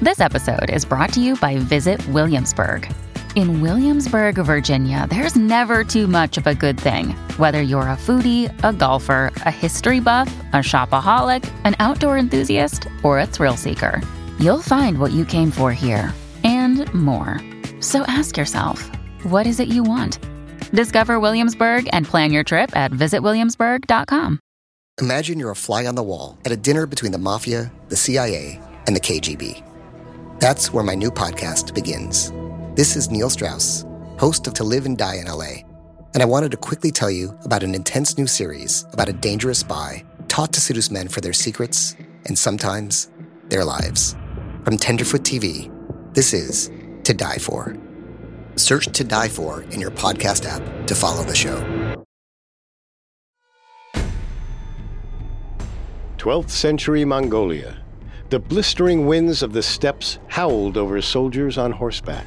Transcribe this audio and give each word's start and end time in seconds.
This 0.00 0.20
episode 0.20 0.70
is 0.70 0.84
brought 0.84 1.12
to 1.14 1.20
you 1.20 1.34
by 1.34 1.58
Visit 1.58 2.06
Williamsburg. 2.10 2.88
In 3.34 3.60
Williamsburg, 3.60 4.36
Virginia, 4.36 5.08
there's 5.10 5.34
never 5.34 5.82
too 5.82 6.06
much 6.06 6.38
of 6.38 6.46
a 6.46 6.54
good 6.54 6.78
thing. 6.78 7.10
Whether 7.36 7.62
you're 7.62 7.82
a 7.82 7.96
foodie, 7.96 8.46
a 8.62 8.72
golfer, 8.72 9.32
a 9.44 9.50
history 9.50 9.98
buff, 9.98 10.32
a 10.52 10.58
shopaholic, 10.58 11.50
an 11.64 11.74
outdoor 11.80 12.16
enthusiast, 12.16 12.86
or 13.02 13.18
a 13.18 13.26
thrill 13.26 13.56
seeker, 13.56 14.00
you'll 14.38 14.62
find 14.62 15.00
what 15.00 15.10
you 15.10 15.24
came 15.24 15.50
for 15.50 15.72
here 15.72 16.14
and 16.44 16.92
more. 16.94 17.40
So 17.80 18.02
ask 18.02 18.36
yourself, 18.36 18.88
what 19.24 19.48
is 19.48 19.58
it 19.58 19.66
you 19.66 19.82
want? 19.82 20.20
Discover 20.70 21.18
Williamsburg 21.18 21.88
and 21.92 22.06
plan 22.06 22.32
your 22.32 22.44
trip 22.44 22.70
at 22.76 22.92
visitwilliamsburg.com. 22.92 24.38
Imagine 25.00 25.40
you're 25.40 25.50
a 25.50 25.56
fly 25.56 25.86
on 25.86 25.96
the 25.96 26.04
wall 26.04 26.38
at 26.44 26.52
a 26.52 26.56
dinner 26.56 26.86
between 26.86 27.10
the 27.10 27.18
mafia, 27.18 27.72
the 27.88 27.96
CIA, 27.96 28.60
and 28.86 28.94
the 28.94 29.00
KGB. 29.00 29.67
That's 30.40 30.72
where 30.72 30.84
my 30.84 30.94
new 30.94 31.10
podcast 31.10 31.74
begins. 31.74 32.30
This 32.76 32.94
is 32.94 33.10
Neil 33.10 33.28
Strauss, 33.28 33.84
host 34.20 34.46
of 34.46 34.54
To 34.54 34.62
Live 34.62 34.86
and 34.86 34.96
Die 34.96 35.16
in 35.16 35.26
LA, 35.26 35.64
and 36.14 36.22
I 36.22 36.26
wanted 36.26 36.52
to 36.52 36.56
quickly 36.56 36.92
tell 36.92 37.10
you 37.10 37.36
about 37.44 37.64
an 37.64 37.74
intense 37.74 38.16
new 38.16 38.28
series 38.28 38.86
about 38.92 39.08
a 39.08 39.12
dangerous 39.12 39.58
spy 39.58 40.04
taught 40.28 40.52
to 40.52 40.60
seduce 40.60 40.92
men 40.92 41.08
for 41.08 41.20
their 41.20 41.32
secrets 41.32 41.96
and 42.26 42.38
sometimes 42.38 43.10
their 43.48 43.64
lives. 43.64 44.14
From 44.64 44.76
Tenderfoot 44.76 45.22
TV, 45.22 45.72
this 46.14 46.32
is 46.32 46.70
To 47.02 47.12
Die 47.12 47.38
For. 47.38 47.76
Search 48.54 48.86
To 48.92 49.02
Die 49.02 49.28
For 49.28 49.62
in 49.72 49.80
your 49.80 49.90
podcast 49.90 50.46
app 50.46 50.86
to 50.86 50.94
follow 50.94 51.24
the 51.24 51.34
show. 51.34 51.58
12th 56.18 56.50
century 56.50 57.04
Mongolia. 57.04 57.87
The 58.30 58.38
blistering 58.38 59.06
winds 59.06 59.42
of 59.42 59.54
the 59.54 59.62
steppes 59.62 60.18
howled 60.28 60.76
over 60.76 61.00
soldiers 61.00 61.56
on 61.56 61.72
horseback. 61.72 62.26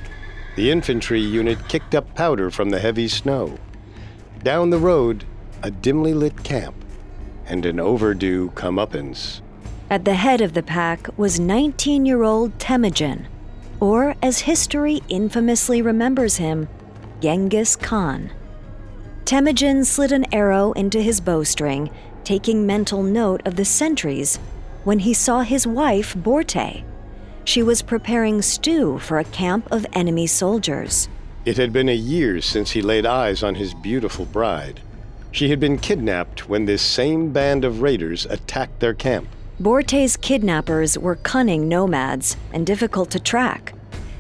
The 0.56 0.72
infantry 0.72 1.22
unit 1.22 1.60
kicked 1.70 1.94
up 1.94 2.16
powder 2.16 2.50
from 2.50 2.72
the 2.72 2.80
heavy 2.80 3.08
snow. 3.08 3.60
Down 4.42 4.72
the 4.72 4.80
road, 4.80 5.26
a 5.62 5.70
dimly 5.70 6.16
lit 6.16 6.44
camp 6.44 6.74
and 7.46 7.68
an 7.68 7.80
overdue 7.80 8.50
comeuppance. 8.56 9.42
At 9.92 10.06
the 10.06 10.16
head 10.16 10.42
of 10.42 10.54
the 10.54 10.64
pack 10.64 11.08
was 11.18 11.40
19 11.40 12.08
year 12.08 12.24
old 12.24 12.58
Temujin, 12.58 13.28
or 13.80 14.16
as 14.24 14.40
history 14.40 15.02
infamously 15.08 15.84
remembers 15.84 16.38
him, 16.38 16.68
Genghis 17.20 17.76
Khan. 17.76 18.32
Temujin 19.26 19.86
slid 19.86 20.12
an 20.12 20.26
arrow 20.34 20.72
into 20.72 21.00
his 21.00 21.22
bowstring, 21.22 21.92
taking 22.24 22.66
mental 22.66 23.04
note 23.04 23.42
of 23.46 23.56
the 23.56 23.66
sentries, 23.66 24.40
when 24.84 25.00
he 25.00 25.14
saw 25.14 25.42
his 25.42 25.66
wife, 25.68 26.16
Borte. 26.16 26.84
She 27.44 27.64
was 27.64 27.82
preparing 27.82 28.42
stew 28.42 29.00
for 29.00 29.20
a 29.20 29.24
camp 29.24 29.68
of 29.72 29.86
enemy 29.94 30.28
soldiers. 30.28 31.10
It 31.44 31.58
had 31.58 31.74
been 31.74 31.90
a 31.90 31.96
year 31.96 32.42
since 32.42 32.72
he 32.72 32.82
laid 32.82 33.06
eyes 33.06 33.42
on 33.42 33.56
his 33.56 33.74
beautiful 33.74 34.26
bride. 34.26 34.80
She 35.32 35.50
had 35.50 35.60
been 35.60 35.80
kidnapped 35.80 36.48
when 36.48 36.66
this 36.66 36.82
same 36.82 37.32
band 37.32 37.66
of 37.66 37.82
raiders 37.82 38.26
attacked 38.26 38.80
their 38.80 38.94
camp. 38.94 39.28
Borte's 39.60 40.18
kidnappers 40.18 40.98
were 40.98 41.16
cunning 41.16 41.68
nomads 41.68 42.36
and 42.54 42.66
difficult 42.66 43.10
to 43.12 43.20
track. 43.20 43.74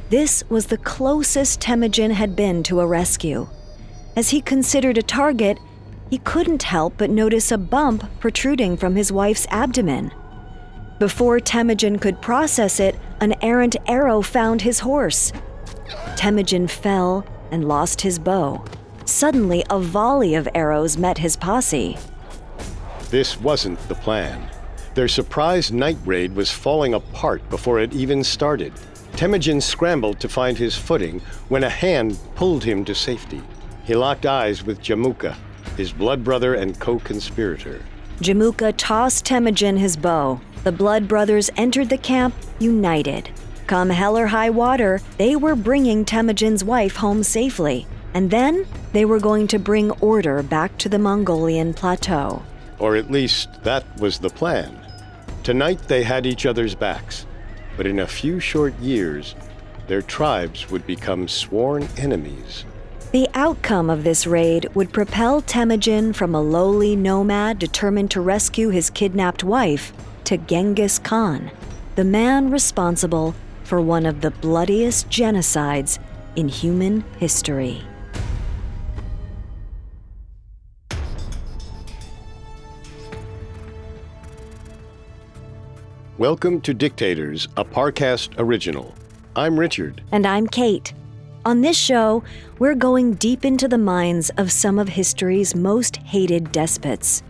This 0.10 0.44
was 0.50 0.68
the 0.68 0.78
closest 0.78 1.62
Temujin 1.62 2.12
had 2.12 2.36
been 2.36 2.64
to 2.64 2.80
a 2.80 2.88
rescue. 2.88 3.48
As 4.16 4.30
he 4.30 4.42
considered 4.42 4.98
a 4.98 5.04
target, 5.04 5.58
he 6.10 6.18
couldn't 6.18 6.64
help 6.64 6.96
but 6.98 7.10
notice 7.10 7.52
a 7.52 7.58
bump 7.58 8.04
protruding 8.20 8.78
from 8.78 8.96
his 8.96 9.12
wife's 9.12 9.48
abdomen. 9.50 10.12
Before 11.02 11.40
Temujin 11.40 11.98
could 11.98 12.22
process 12.22 12.80
it, 12.80 12.96
an 13.22 13.34
errant 13.42 13.76
arrow 13.88 14.22
found 14.22 14.62
his 14.62 14.82
horse. 14.82 15.34
Temujin 16.16 16.68
fell 16.68 17.26
and 17.50 17.68
lost 17.68 18.02
his 18.02 18.20
bow. 18.20 18.64
Suddenly, 19.06 19.66
a 19.72 19.80
volley 19.80 20.36
of 20.36 20.48
arrows 20.54 20.98
met 20.98 21.18
his 21.18 21.36
posse. 21.36 21.98
This 23.10 23.42
wasn't 23.42 23.80
the 23.88 23.96
plan. 23.96 24.48
Their 24.94 25.08
surprise 25.08 25.72
night 25.72 25.98
raid 26.06 26.36
was 26.36 26.52
falling 26.52 26.94
apart 26.94 27.50
before 27.50 27.80
it 27.80 27.94
even 27.94 28.24
started. 28.24 28.72
Temujin 29.14 29.60
scrambled 29.60 30.20
to 30.20 30.30
find 30.30 30.56
his 30.56 30.76
footing 30.76 31.20
when 31.50 31.64
a 31.64 31.70
hand 31.70 32.20
pulled 32.36 32.64
him 32.64 32.86
to 32.86 32.94
safety. 32.94 33.42
He 33.86 33.96
locked 33.96 34.28
eyes 34.28 34.64
with 34.64 34.84
Jamuka, 34.84 35.36
his 35.78 35.92
blood 35.92 36.24
brother 36.24 36.54
and 36.54 36.80
co 36.80 37.00
conspirator. 37.00 37.82
Jamuka 38.20 38.72
tossed 38.78 39.26
Temujin 39.26 39.78
his 39.78 39.98
bow. 39.98 40.40
The 40.64 40.72
Blood 40.72 41.08
Brothers 41.08 41.50
entered 41.58 41.90
the 41.90 41.98
camp 41.98 42.36
united. 42.60 43.32
Come 43.66 43.90
hell 43.90 44.16
or 44.16 44.28
high 44.28 44.52
water, 44.52 45.02
they 45.18 45.36
were 45.36 45.56
bringing 45.56 46.06
Temujin's 46.06 46.64
wife 46.64 46.98
home 46.98 47.24
safely. 47.24 47.88
And 48.14 48.30
then 48.30 48.68
they 48.94 49.06
were 49.06 49.20
going 49.20 49.48
to 49.48 49.58
bring 49.58 49.90
order 50.02 50.44
back 50.44 50.78
to 50.78 50.90
the 50.90 51.00
Mongolian 51.00 51.74
plateau. 51.74 52.44
Or 52.78 52.96
at 52.96 53.10
least 53.10 53.64
that 53.64 54.00
was 54.00 54.20
the 54.20 54.30
plan. 54.30 54.80
Tonight 55.42 55.80
they 55.88 56.04
had 56.04 56.28
each 56.28 56.46
other's 56.46 56.76
backs, 56.76 57.26
but 57.76 57.88
in 57.88 57.98
a 57.98 58.06
few 58.06 58.40
short 58.40 58.78
years, 58.80 59.34
their 59.88 60.04
tribes 60.04 60.70
would 60.70 60.86
become 60.86 61.28
sworn 61.28 61.88
enemies. 61.98 62.66
The 63.12 63.28
outcome 63.34 63.90
of 63.90 64.04
this 64.04 64.28
raid 64.28 64.70
would 64.76 64.94
propel 64.94 65.42
Temujin 65.42 66.14
from 66.14 66.36
a 66.36 66.42
lowly 66.42 66.96
nomad 66.96 67.58
determined 67.58 68.12
to 68.12 68.22
rescue 68.22 68.70
his 68.70 68.92
kidnapped 68.92 69.44
wife 69.44 69.92
to 70.26 70.38
Genghis 70.38 71.00
Khan, 71.00 71.52
the 71.96 72.04
man 72.04 72.50
responsible 72.50 73.36
for 73.64 73.82
one 73.82 74.06
of 74.06 74.22
the 74.22 74.32
bloodiest 74.32 75.10
genocides 75.10 76.00
in 76.36 76.48
human 76.48 77.04
history. 77.20 77.82
Welcome 86.18 86.62
to 86.62 86.74
Dictators, 86.74 87.48
a 87.58 87.66
Parcast 87.66 88.36
original. 88.38 88.94
I'm 89.36 89.60
Richard. 89.60 90.04
And 90.12 90.28
I'm 90.28 90.46
Kate. 90.46 90.94
On 91.46 91.62
this 91.62 91.76
show, 91.76 92.24
we're 92.60 92.76
going 92.76 93.16
deep 93.16 93.44
into 93.44 93.68
the 93.68 93.80
minds 93.80 94.30
of 94.38 94.52
some 94.52 94.78
of 94.78 94.90
history's 94.90 95.56
most 95.56 95.98
hated 95.98 96.52
despots. 96.52 97.24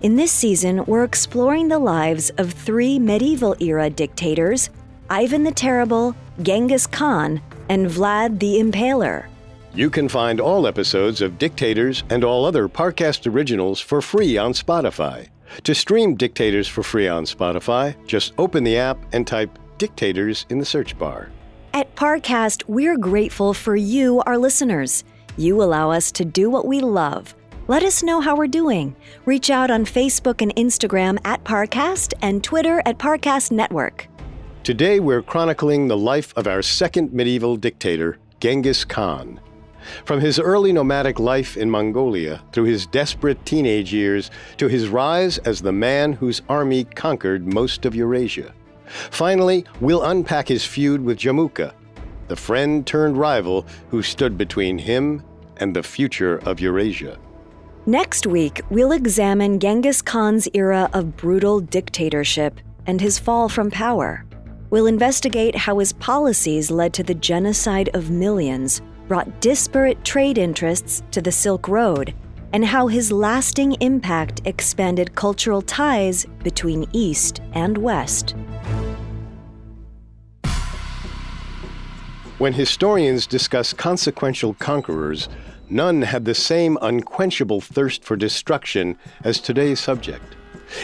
In 0.00 0.16
this 0.16 0.32
season, 0.32 0.84
we're 0.86 1.04
exploring 1.04 1.68
the 1.68 1.78
lives 1.78 2.30
of 2.38 2.52
three 2.52 2.98
medieval 2.98 3.56
era 3.60 3.90
dictators 3.90 4.70
Ivan 5.10 5.42
the 5.42 5.52
Terrible, 5.52 6.14
Genghis 6.42 6.86
Khan, 6.86 7.40
and 7.68 7.86
Vlad 7.86 8.38
the 8.38 8.56
Impaler. 8.60 9.26
You 9.74 9.90
can 9.90 10.08
find 10.08 10.40
all 10.40 10.66
episodes 10.66 11.20
of 11.20 11.38
Dictators 11.38 12.04
and 12.10 12.24
all 12.24 12.44
other 12.44 12.68
Parcast 12.68 13.30
originals 13.32 13.80
for 13.80 14.02
free 14.02 14.36
on 14.36 14.52
Spotify. 14.52 15.28
To 15.62 15.74
stream 15.74 16.14
Dictators 16.14 16.68
for 16.68 16.82
free 16.82 17.08
on 17.08 17.24
Spotify, 17.24 17.94
just 18.06 18.32
open 18.38 18.64
the 18.64 18.76
app 18.76 18.98
and 19.12 19.26
type 19.26 19.58
Dictators 19.78 20.46
in 20.48 20.58
the 20.58 20.64
search 20.64 20.98
bar. 20.98 21.30
At 21.72 21.94
Parcast, 21.94 22.64
we're 22.66 22.98
grateful 22.98 23.54
for 23.54 23.76
you, 23.76 24.22
our 24.26 24.36
listeners. 24.36 25.04
You 25.36 25.62
allow 25.62 25.90
us 25.90 26.10
to 26.12 26.24
do 26.24 26.50
what 26.50 26.66
we 26.66 26.80
love. 26.80 27.34
Let 27.68 27.82
us 27.82 28.02
know 28.02 28.22
how 28.22 28.34
we're 28.34 28.46
doing. 28.46 28.96
Reach 29.26 29.50
out 29.50 29.70
on 29.70 29.84
Facebook 29.84 30.40
and 30.40 30.56
Instagram 30.56 31.18
at 31.26 31.44
Parcast 31.44 32.14
and 32.22 32.42
Twitter 32.42 32.80
at 32.86 32.96
Parcast 32.96 33.52
Network. 33.52 34.08
Today 34.64 35.00
we're 35.00 35.20
chronicling 35.20 35.86
the 35.86 35.96
life 35.96 36.32
of 36.34 36.46
our 36.46 36.62
second 36.62 37.12
medieval 37.12 37.58
dictator, 37.58 38.16
Genghis 38.40 38.86
Khan. 38.86 39.38
From 40.06 40.18
his 40.18 40.38
early 40.38 40.72
nomadic 40.72 41.18
life 41.18 41.58
in 41.58 41.70
Mongolia 41.70 42.42
through 42.52 42.64
his 42.64 42.86
desperate 42.86 43.44
teenage 43.44 43.92
years 43.92 44.30
to 44.56 44.66
his 44.66 44.88
rise 44.88 45.36
as 45.36 45.60
the 45.60 45.70
man 45.70 46.14
whose 46.14 46.40
army 46.48 46.84
conquered 46.84 47.52
most 47.52 47.84
of 47.84 47.94
Eurasia. 47.94 48.54
Finally, 48.86 49.66
we'll 49.82 50.04
unpack 50.04 50.48
his 50.48 50.64
feud 50.64 51.04
with 51.04 51.18
Jamuka, 51.18 51.74
the 52.28 52.36
friend 52.36 52.86
turned 52.86 53.18
rival 53.18 53.66
who 53.90 54.00
stood 54.00 54.38
between 54.38 54.78
him 54.78 55.22
and 55.58 55.76
the 55.76 55.82
future 55.82 56.38
of 56.38 56.60
Eurasia. 56.60 57.18
Next 57.88 58.26
week, 58.26 58.60
we'll 58.68 58.92
examine 58.92 59.58
Genghis 59.58 60.02
Khan's 60.02 60.46
era 60.52 60.90
of 60.92 61.16
brutal 61.16 61.58
dictatorship 61.58 62.60
and 62.84 63.00
his 63.00 63.18
fall 63.18 63.48
from 63.48 63.70
power. 63.70 64.26
We'll 64.68 64.84
investigate 64.84 65.56
how 65.56 65.78
his 65.78 65.94
policies 65.94 66.70
led 66.70 66.92
to 66.92 67.02
the 67.02 67.14
genocide 67.14 67.88
of 67.94 68.10
millions, 68.10 68.82
brought 69.06 69.40
disparate 69.40 70.04
trade 70.04 70.36
interests 70.36 71.02
to 71.12 71.22
the 71.22 71.32
Silk 71.32 71.66
Road, 71.66 72.12
and 72.52 72.62
how 72.62 72.88
his 72.88 73.10
lasting 73.10 73.72
impact 73.80 74.42
expanded 74.44 75.14
cultural 75.14 75.62
ties 75.62 76.26
between 76.44 76.86
East 76.92 77.40
and 77.54 77.78
West. 77.78 78.34
When 82.36 82.52
historians 82.52 83.26
discuss 83.26 83.72
consequential 83.72 84.52
conquerors, 84.52 85.30
none 85.70 86.02
had 86.02 86.24
the 86.24 86.34
same 86.34 86.76
unquenchable 86.80 87.60
thirst 87.60 88.04
for 88.04 88.16
destruction 88.16 88.96
as 89.24 89.40
today's 89.40 89.80
subject. 89.80 90.36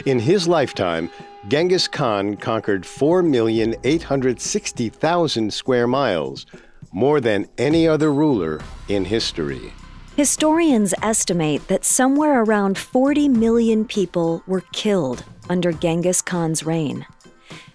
In 0.06 0.18
his 0.18 0.48
lifetime, 0.48 1.10
Genghis 1.48 1.86
Khan 1.88 2.36
conquered 2.36 2.84
4,860,000 2.84 5.52
square 5.52 5.86
miles, 5.86 6.46
more 6.92 7.20
than 7.20 7.46
any 7.58 7.86
other 7.86 8.10
ruler 8.12 8.60
in 8.88 9.04
history. 9.04 9.72
Historians 10.16 10.94
estimate 11.02 11.68
that 11.68 11.84
somewhere 11.84 12.42
around 12.42 12.78
40 12.78 13.28
million 13.28 13.84
people 13.84 14.42
were 14.46 14.62
killed 14.72 15.22
under 15.50 15.70
Genghis 15.72 16.22
Khan's 16.22 16.64
reign. 16.64 17.04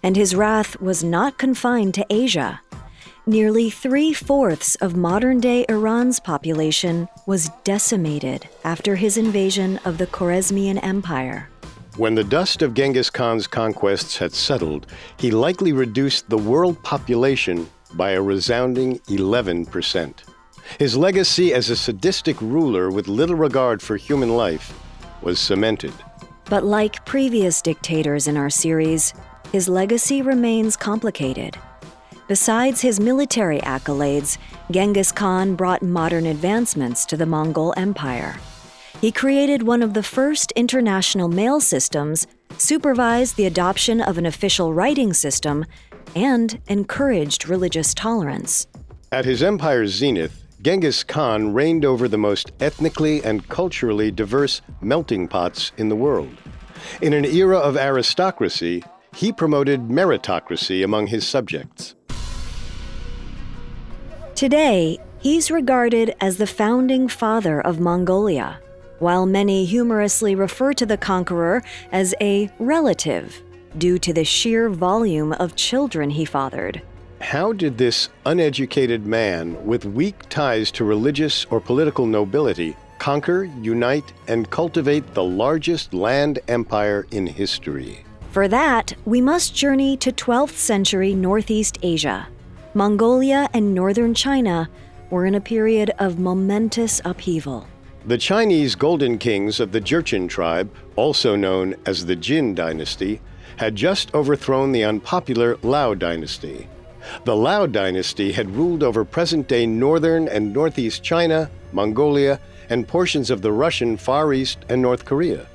And 0.01 0.15
his 0.15 0.33
wrath 0.33 0.79
was 0.79 1.03
not 1.03 1.37
confined 1.37 1.93
to 1.95 2.05
Asia. 2.09 2.61
Nearly 3.29 3.69
three 3.69 4.11
fourths 4.11 4.73
of 4.77 4.95
modern 4.95 5.39
day 5.39 5.63
Iran's 5.69 6.19
population 6.19 7.07
was 7.27 7.51
decimated 7.63 8.49
after 8.63 8.95
his 8.95 9.17
invasion 9.17 9.79
of 9.85 9.99
the 9.99 10.07
Khwarezmian 10.07 10.83
Empire. 10.83 11.47
When 11.95 12.15
the 12.15 12.23
dust 12.23 12.63
of 12.63 12.73
Genghis 12.73 13.11
Khan's 13.11 13.45
conquests 13.45 14.17
had 14.17 14.33
settled, 14.33 14.87
he 15.17 15.29
likely 15.29 15.73
reduced 15.73 16.27
the 16.27 16.39
world 16.39 16.81
population 16.81 17.69
by 17.93 18.13
a 18.13 18.21
resounding 18.21 18.97
11%. 19.01 20.11
His 20.79 20.97
legacy 20.97 21.53
as 21.53 21.69
a 21.69 21.75
sadistic 21.75 22.41
ruler 22.41 22.89
with 22.89 23.07
little 23.07 23.35
regard 23.35 23.79
for 23.79 23.95
human 23.95 24.35
life 24.35 24.73
was 25.21 25.39
cemented. 25.39 25.93
But 26.45 26.63
like 26.63 27.05
previous 27.05 27.61
dictators 27.61 28.27
in 28.27 28.37
our 28.37 28.49
series, 28.49 29.13
his 29.51 29.69
legacy 29.69 30.23
remains 30.23 30.75
complicated. 30.75 31.59
Besides 32.29 32.81
his 32.81 32.99
military 32.99 33.57
accolades, 33.61 34.37
Genghis 34.69 35.11
Khan 35.11 35.55
brought 35.55 35.81
modern 35.81 36.27
advancements 36.27 37.03
to 37.07 37.17
the 37.17 37.25
Mongol 37.25 37.73
Empire. 37.75 38.37
He 39.01 39.11
created 39.11 39.63
one 39.63 39.81
of 39.81 39.95
the 39.95 40.03
first 40.03 40.51
international 40.51 41.27
mail 41.27 41.59
systems, 41.59 42.27
supervised 42.59 43.35
the 43.35 43.47
adoption 43.47 43.99
of 43.99 44.19
an 44.19 44.27
official 44.27 44.75
writing 44.75 45.11
system, 45.11 45.65
and 46.15 46.61
encouraged 46.67 47.49
religious 47.49 47.95
tolerance. 47.95 48.67
At 49.11 49.25
his 49.25 49.41
empire's 49.41 49.89
zenith, 49.89 50.45
Genghis 50.61 51.03
Khan 51.03 51.51
reigned 51.51 51.83
over 51.83 52.07
the 52.07 52.19
most 52.19 52.51
ethnically 52.59 53.23
and 53.23 53.49
culturally 53.49 54.11
diverse 54.11 54.61
melting 54.81 55.27
pots 55.29 55.71
in 55.77 55.89
the 55.89 55.95
world. 55.95 56.37
In 57.01 57.13
an 57.13 57.25
era 57.25 57.57
of 57.57 57.75
aristocracy, 57.75 58.83
he 59.15 59.31
promoted 59.31 59.87
meritocracy 59.87 60.83
among 60.83 61.07
his 61.07 61.27
subjects. 61.27 61.95
Today, 64.39 64.97
he's 65.19 65.51
regarded 65.51 66.15
as 66.21 66.37
the 66.37 66.47
founding 66.47 67.09
father 67.09 67.59
of 67.59 67.81
Mongolia, 67.81 68.61
while 68.99 69.25
many 69.25 69.65
humorously 69.65 70.33
refer 70.33 70.71
to 70.75 70.85
the 70.85 70.95
conqueror 70.95 71.61
as 71.91 72.15
a 72.21 72.49
relative 72.57 73.41
due 73.77 73.99
to 73.99 74.13
the 74.13 74.23
sheer 74.23 74.69
volume 74.69 75.33
of 75.33 75.57
children 75.57 76.09
he 76.09 76.23
fathered. 76.23 76.81
How 77.19 77.51
did 77.51 77.77
this 77.77 78.07
uneducated 78.25 79.05
man 79.05 79.61
with 79.65 79.83
weak 79.83 80.15
ties 80.29 80.71
to 80.71 80.85
religious 80.85 81.43
or 81.49 81.59
political 81.59 82.05
nobility 82.05 82.77
conquer, 82.97 83.43
unite, 83.59 84.13
and 84.29 84.49
cultivate 84.49 85.13
the 85.13 85.21
largest 85.21 85.93
land 85.93 86.39
empire 86.47 87.05
in 87.11 87.27
history? 87.27 88.05
For 88.31 88.47
that, 88.47 88.93
we 89.03 89.19
must 89.19 89.53
journey 89.53 89.97
to 89.97 90.13
12th 90.13 90.55
century 90.55 91.13
Northeast 91.13 91.77
Asia 91.83 92.29
Mongolia 92.75 93.49
and 93.51 93.73
northern 93.73 94.13
China 94.13 94.69
were 95.09 95.25
in 95.25 95.33
a 95.33 95.41
period 95.41 95.89
of 95.97 96.19
momentous 96.19 97.01
upheaval. 97.03 97.65
The 98.05 98.17
Chinese 98.17 98.75
golden 98.75 99.17
kings 99.17 99.59
of 99.59 99.71
the 99.71 99.81
Jurchen 99.81 100.29
tribe, 100.29 100.71
also 100.95 101.35
known 101.35 101.75
as 101.87 102.05
the 102.05 102.15
Jin 102.15 102.53
dynasty, 102.53 103.21
had 103.57 103.75
just 103.75 104.13
overthrown 104.13 104.71
the 104.71 104.83
unpopular 104.83 105.57
Liao 105.63 105.95
dynasty. 105.95 106.67
The 107.25 107.35
Liao 107.35 107.65
dynasty 107.65 108.33
had 108.33 108.55
ruled 108.55 108.83
over 108.83 109.03
present 109.03 109.47
day 109.47 109.65
northern 109.65 110.27
and 110.27 110.53
northeast 110.53 111.01
China, 111.01 111.49
Mongolia, 111.71 112.39
and 112.69 112.87
portions 112.87 113.31
of 113.31 113.41
the 113.41 113.51
Russian 113.51 113.97
Far 113.97 114.31
East 114.31 114.59
and 114.69 114.79
North 114.79 115.05
Korea. 115.05 115.47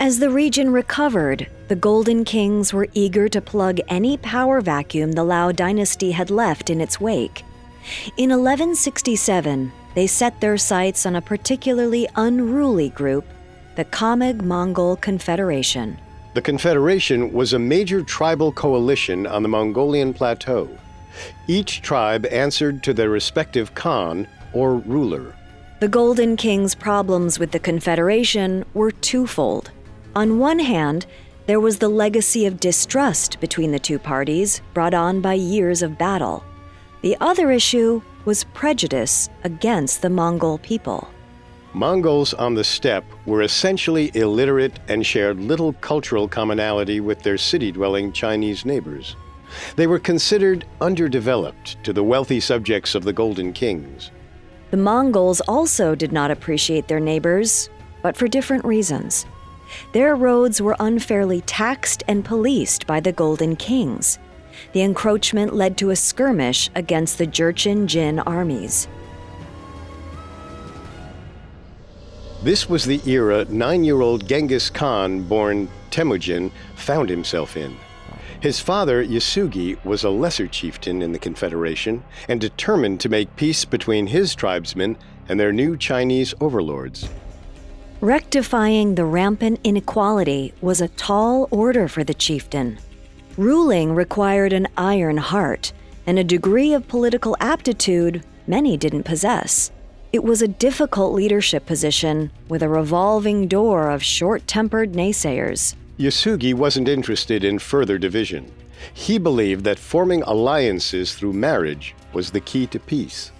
As 0.00 0.18
the 0.18 0.28
region 0.28 0.70
recovered, 0.70 1.48
the 1.68 1.76
Golden 1.76 2.24
Kings 2.24 2.72
were 2.72 2.88
eager 2.94 3.28
to 3.28 3.40
plug 3.40 3.80
any 3.88 4.16
power 4.18 4.60
vacuum 4.60 5.12
the 5.12 5.24
Liao 5.24 5.52
dynasty 5.52 6.10
had 6.10 6.30
left 6.30 6.68
in 6.68 6.80
its 6.80 7.00
wake. 7.00 7.42
In 8.16 8.30
1167, 8.30 9.72
they 9.94 10.06
set 10.06 10.40
their 10.40 10.58
sights 10.58 11.06
on 11.06 11.16
a 11.16 11.22
particularly 11.22 12.08
unruly 12.16 12.90
group, 12.90 13.24
the 13.76 13.84
Khamag 13.84 14.42
Mongol 14.42 14.96
Confederation. 14.96 15.98
The 16.34 16.42
Confederation 16.42 17.32
was 17.32 17.52
a 17.52 17.58
major 17.58 18.02
tribal 18.02 18.52
coalition 18.52 19.26
on 19.26 19.42
the 19.42 19.48
Mongolian 19.48 20.12
plateau. 20.12 20.68
Each 21.46 21.80
tribe 21.80 22.26
answered 22.26 22.82
to 22.82 22.92
their 22.92 23.10
respective 23.10 23.74
Khan, 23.74 24.26
or 24.52 24.76
ruler. 24.76 25.34
The 25.80 25.88
Golden 25.88 26.36
King's 26.36 26.74
problems 26.74 27.38
with 27.38 27.52
the 27.52 27.58
Confederation 27.58 28.64
were 28.74 28.90
twofold. 28.90 29.70
On 30.16 30.38
one 30.38 30.60
hand, 30.60 31.06
there 31.46 31.58
was 31.58 31.78
the 31.78 31.88
legacy 31.88 32.46
of 32.46 32.60
distrust 32.60 33.40
between 33.40 33.72
the 33.72 33.80
two 33.80 33.98
parties 33.98 34.62
brought 34.72 34.94
on 34.94 35.20
by 35.20 35.34
years 35.34 35.82
of 35.82 35.98
battle. 35.98 36.44
The 37.02 37.16
other 37.20 37.50
issue 37.50 38.00
was 38.24 38.44
prejudice 38.44 39.28
against 39.42 40.02
the 40.02 40.10
Mongol 40.10 40.58
people. 40.58 41.08
Mongols 41.72 42.32
on 42.32 42.54
the 42.54 42.62
steppe 42.62 43.04
were 43.26 43.42
essentially 43.42 44.12
illiterate 44.14 44.78
and 44.86 45.04
shared 45.04 45.40
little 45.40 45.72
cultural 45.74 46.28
commonality 46.28 47.00
with 47.00 47.20
their 47.24 47.36
city 47.36 47.72
dwelling 47.72 48.12
Chinese 48.12 48.64
neighbors. 48.64 49.16
They 49.74 49.88
were 49.88 49.98
considered 49.98 50.64
underdeveloped 50.80 51.82
to 51.82 51.92
the 51.92 52.04
wealthy 52.04 52.38
subjects 52.38 52.94
of 52.94 53.02
the 53.02 53.12
Golden 53.12 53.52
Kings. 53.52 54.12
The 54.70 54.76
Mongols 54.76 55.40
also 55.42 55.96
did 55.96 56.12
not 56.12 56.30
appreciate 56.30 56.86
their 56.86 57.00
neighbors, 57.00 57.68
but 58.00 58.16
for 58.16 58.28
different 58.28 58.64
reasons. 58.64 59.26
Their 59.92 60.14
roads 60.14 60.60
were 60.60 60.76
unfairly 60.80 61.40
taxed 61.42 62.02
and 62.08 62.24
policed 62.24 62.86
by 62.86 63.00
the 63.00 63.12
Golden 63.12 63.56
Kings. 63.56 64.18
The 64.72 64.82
encroachment 64.82 65.54
led 65.54 65.76
to 65.78 65.90
a 65.90 65.96
skirmish 65.96 66.70
against 66.74 67.18
the 67.18 67.26
Jurchen 67.26 67.86
Jin 67.86 68.18
armies. 68.20 68.88
This 72.42 72.68
was 72.68 72.84
the 72.84 73.00
era 73.08 73.46
nine 73.48 73.84
year 73.84 74.02
old 74.02 74.28
Genghis 74.28 74.68
Khan, 74.68 75.22
born 75.22 75.68
Temujin, 75.90 76.52
found 76.76 77.08
himself 77.08 77.56
in. 77.56 77.76
His 78.40 78.60
father, 78.60 79.02
Yasugi, 79.02 79.82
was 79.82 80.04
a 80.04 80.10
lesser 80.10 80.46
chieftain 80.46 81.00
in 81.00 81.12
the 81.12 81.18
Confederation 81.18 82.04
and 82.28 82.38
determined 82.38 83.00
to 83.00 83.08
make 83.08 83.34
peace 83.36 83.64
between 83.64 84.08
his 84.08 84.34
tribesmen 84.34 84.98
and 85.26 85.40
their 85.40 85.52
new 85.52 85.78
Chinese 85.78 86.34
overlords. 86.38 87.08
Rectifying 88.04 88.96
the 88.96 89.06
rampant 89.06 89.60
inequality 89.64 90.52
was 90.60 90.82
a 90.82 90.88
tall 90.88 91.48
order 91.50 91.88
for 91.88 92.04
the 92.04 92.12
chieftain. 92.12 92.78
Ruling 93.38 93.94
required 93.94 94.52
an 94.52 94.68
iron 94.76 95.16
heart 95.16 95.72
and 96.06 96.18
a 96.18 96.22
degree 96.22 96.74
of 96.74 96.86
political 96.86 97.34
aptitude 97.40 98.22
many 98.46 98.76
didn't 98.76 99.04
possess. 99.04 99.70
It 100.12 100.22
was 100.22 100.42
a 100.42 100.48
difficult 100.48 101.14
leadership 101.14 101.64
position 101.64 102.30
with 102.46 102.62
a 102.62 102.68
revolving 102.68 103.48
door 103.48 103.90
of 103.90 104.02
short 104.02 104.46
tempered 104.46 104.92
naysayers. 104.92 105.74
Yasugi 105.98 106.52
wasn't 106.52 106.88
interested 106.88 107.42
in 107.42 107.58
further 107.58 107.96
division. 107.96 108.52
He 108.92 109.16
believed 109.16 109.64
that 109.64 109.78
forming 109.78 110.22
alliances 110.24 111.14
through 111.14 111.32
marriage 111.32 111.94
was 112.12 112.32
the 112.32 112.40
key 112.40 112.66
to 112.66 112.78
peace. 112.78 113.32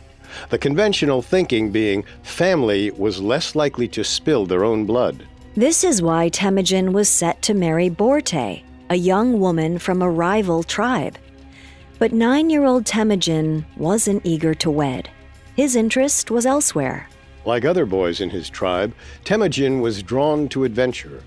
The 0.51 0.59
conventional 0.59 1.23
thinking 1.23 1.71
being 1.71 2.05
family 2.23 2.91
was 2.91 3.21
less 3.21 3.55
likely 3.55 3.89
to 3.89 4.05
spill 4.05 4.47
their 4.47 4.65
own 4.65 4.85
blood. 4.87 5.27
This 5.57 5.85
is 5.85 6.03
why 6.03 6.29
Temujin 6.29 6.93
was 6.93 7.09
set 7.09 7.41
to 7.43 7.55
marry 7.55 7.89
Borte, 7.89 8.63
a 8.91 8.97
young 8.97 9.39
woman 9.41 9.79
from 9.79 10.03
a 10.03 10.11
rival 10.11 10.63
tribe. 10.63 11.17
But 11.99 12.13
nine 12.13 12.51
year 12.51 12.65
old 12.65 12.87
Temujin 12.87 13.65
wasn't 13.77 14.27
eager 14.27 14.55
to 14.55 14.71
wed. 14.71 15.11
His 15.57 15.77
interest 15.77 16.31
was 16.31 16.45
elsewhere. 16.45 17.09
Like 17.45 17.65
other 17.65 17.87
boys 17.87 18.21
in 18.21 18.31
his 18.31 18.51
tribe, 18.51 18.95
Temujin 19.25 19.81
was 19.81 20.03
drawn 20.03 20.49
to 20.49 20.65
adventure. 20.65 21.23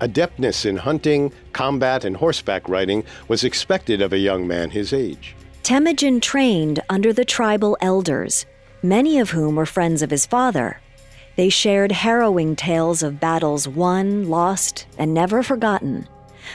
Adeptness 0.00 0.64
in 0.64 0.76
hunting, 0.76 1.32
combat, 1.52 2.04
and 2.04 2.16
horseback 2.16 2.68
riding 2.68 3.04
was 3.28 3.44
expected 3.44 4.00
of 4.00 4.12
a 4.12 4.18
young 4.18 4.46
man 4.46 4.70
his 4.70 4.92
age. 4.92 5.34
Temujin 5.66 6.20
trained 6.20 6.78
under 6.88 7.12
the 7.12 7.24
tribal 7.24 7.76
elders, 7.80 8.46
many 8.84 9.18
of 9.18 9.30
whom 9.30 9.56
were 9.56 9.66
friends 9.66 10.00
of 10.00 10.12
his 10.12 10.24
father. 10.24 10.80
They 11.34 11.48
shared 11.48 11.90
harrowing 11.90 12.54
tales 12.54 13.02
of 13.02 13.18
battles 13.18 13.66
won, 13.66 14.28
lost, 14.28 14.86
and 14.96 15.12
never 15.12 15.42
forgotten, 15.42 16.06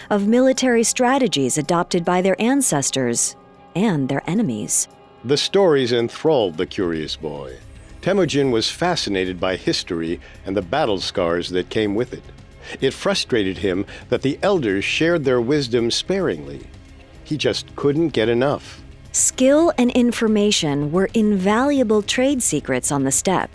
of 0.10 0.30
military 0.30 0.86
strategies 0.86 1.58
adopted 1.58 2.06
by 2.06 2.22
their 2.22 2.42
ancestors 2.42 3.36
and 3.76 4.08
their 4.08 4.22
enemies. 4.28 4.88
The 5.26 5.36
stories 5.36 5.92
enthralled 5.92 6.56
the 6.56 6.66
curious 6.66 7.18
boy. 7.18 7.58
Temujin 8.02 8.50
was 8.50 8.72
fascinated 8.72 9.42
by 9.42 9.58
history 9.58 10.22
and 10.46 10.56
the 10.56 10.62
battle 10.62 11.02
scars 11.02 11.50
that 11.50 11.70
came 11.70 11.96
with 11.96 12.14
it. 12.14 12.24
It 12.80 12.94
frustrated 12.94 13.58
him 13.58 13.86
that 14.08 14.22
the 14.22 14.40
elders 14.42 14.86
shared 14.86 15.26
their 15.26 15.42
wisdom 15.42 15.92
sparingly. 15.92 16.62
He 17.26 17.36
just 17.36 17.76
couldn't 17.76 18.14
get 18.14 18.30
enough. 18.30 18.82
Skill 19.14 19.74
and 19.78 19.92
information 19.92 20.90
were 20.90 21.10
invaluable 21.14 22.02
trade 22.02 22.42
secrets 22.42 22.94
on 22.94 23.04
the 23.04 23.12
steppe. 23.12 23.52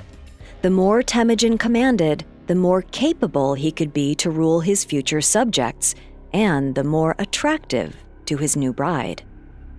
The 0.61 0.69
more 0.69 1.03
Temujin 1.03 1.57
commanded, 1.57 2.27
the 2.47 2.55
more 2.55 2.83
capable 2.83 3.55
he 3.55 3.73
could 3.73 3.95
be 3.95 4.15
to 4.17 4.31
rule 4.31 4.61
his 4.61 4.85
future 4.85 5.23
subjects, 5.23 5.95
and 6.35 6.75
the 6.75 6.85
more 6.85 7.15
attractive 7.19 7.97
to 8.27 8.37
his 8.37 8.55
new 8.55 8.75
bride. 8.75 9.23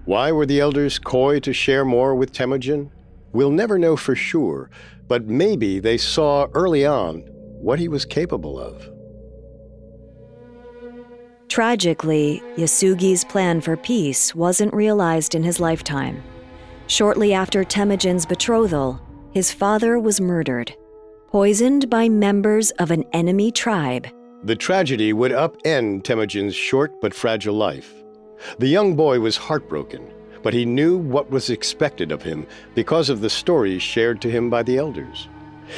Why 0.06 0.32
were 0.32 0.48
the 0.48 0.60
elders 0.60 0.98
coy 0.98 1.40
to 1.42 1.54
share 1.54 1.86
more 1.86 2.16
with 2.16 2.32
Temujin? 2.32 2.90
We'll 3.32 3.52
never 3.52 3.78
know 3.78 3.96
for 3.96 4.16
sure, 4.16 4.72
but 5.08 5.28
maybe 5.28 5.80
they 5.80 5.98
saw 5.98 6.48
early 6.56 6.88
on 6.88 7.20
what 7.62 7.78
he 7.78 7.88
was 7.88 8.04
capable 8.04 8.60
of. 8.60 8.90
Tragically, 11.50 12.44
Yasugi's 12.58 13.24
plan 13.24 13.62
for 13.62 13.78
peace 13.78 14.36
wasn't 14.36 14.74
realized 14.74 15.34
in 15.34 15.44
his 15.44 15.60
lifetime. 15.60 16.22
Shortly 16.88 17.34
after 17.34 17.64
Temujin's 17.64 18.26
betrothal, 18.26 19.02
his 19.32 19.52
father 19.52 19.98
was 19.98 20.20
murdered, 20.20 20.76
poisoned 21.28 21.90
by 21.90 22.10
members 22.10 22.72
of 22.72 22.92
an 22.92 23.06
enemy 23.14 23.52
tribe. 23.52 24.08
The 24.44 24.56
tragedy 24.56 25.14
would 25.14 25.32
upend 25.32 26.04
Temujin's 26.04 26.54
short 26.54 27.00
but 27.02 27.14
fragile 27.14 27.56
life. 27.56 27.94
The 28.60 28.68
young 28.68 28.96
boy 28.96 29.20
was 29.20 29.38
heartbroken, 29.38 30.06
but 30.44 30.54
he 30.54 30.66
knew 30.66 30.98
what 30.98 31.32
was 31.32 31.50
expected 31.50 32.12
of 32.12 32.22
him 32.22 32.46
because 32.76 33.10
of 33.10 33.22
the 33.22 33.30
stories 33.30 33.82
shared 33.82 34.22
to 34.22 34.30
him 34.30 34.50
by 34.50 34.64
the 34.64 34.78
elders. 34.78 35.28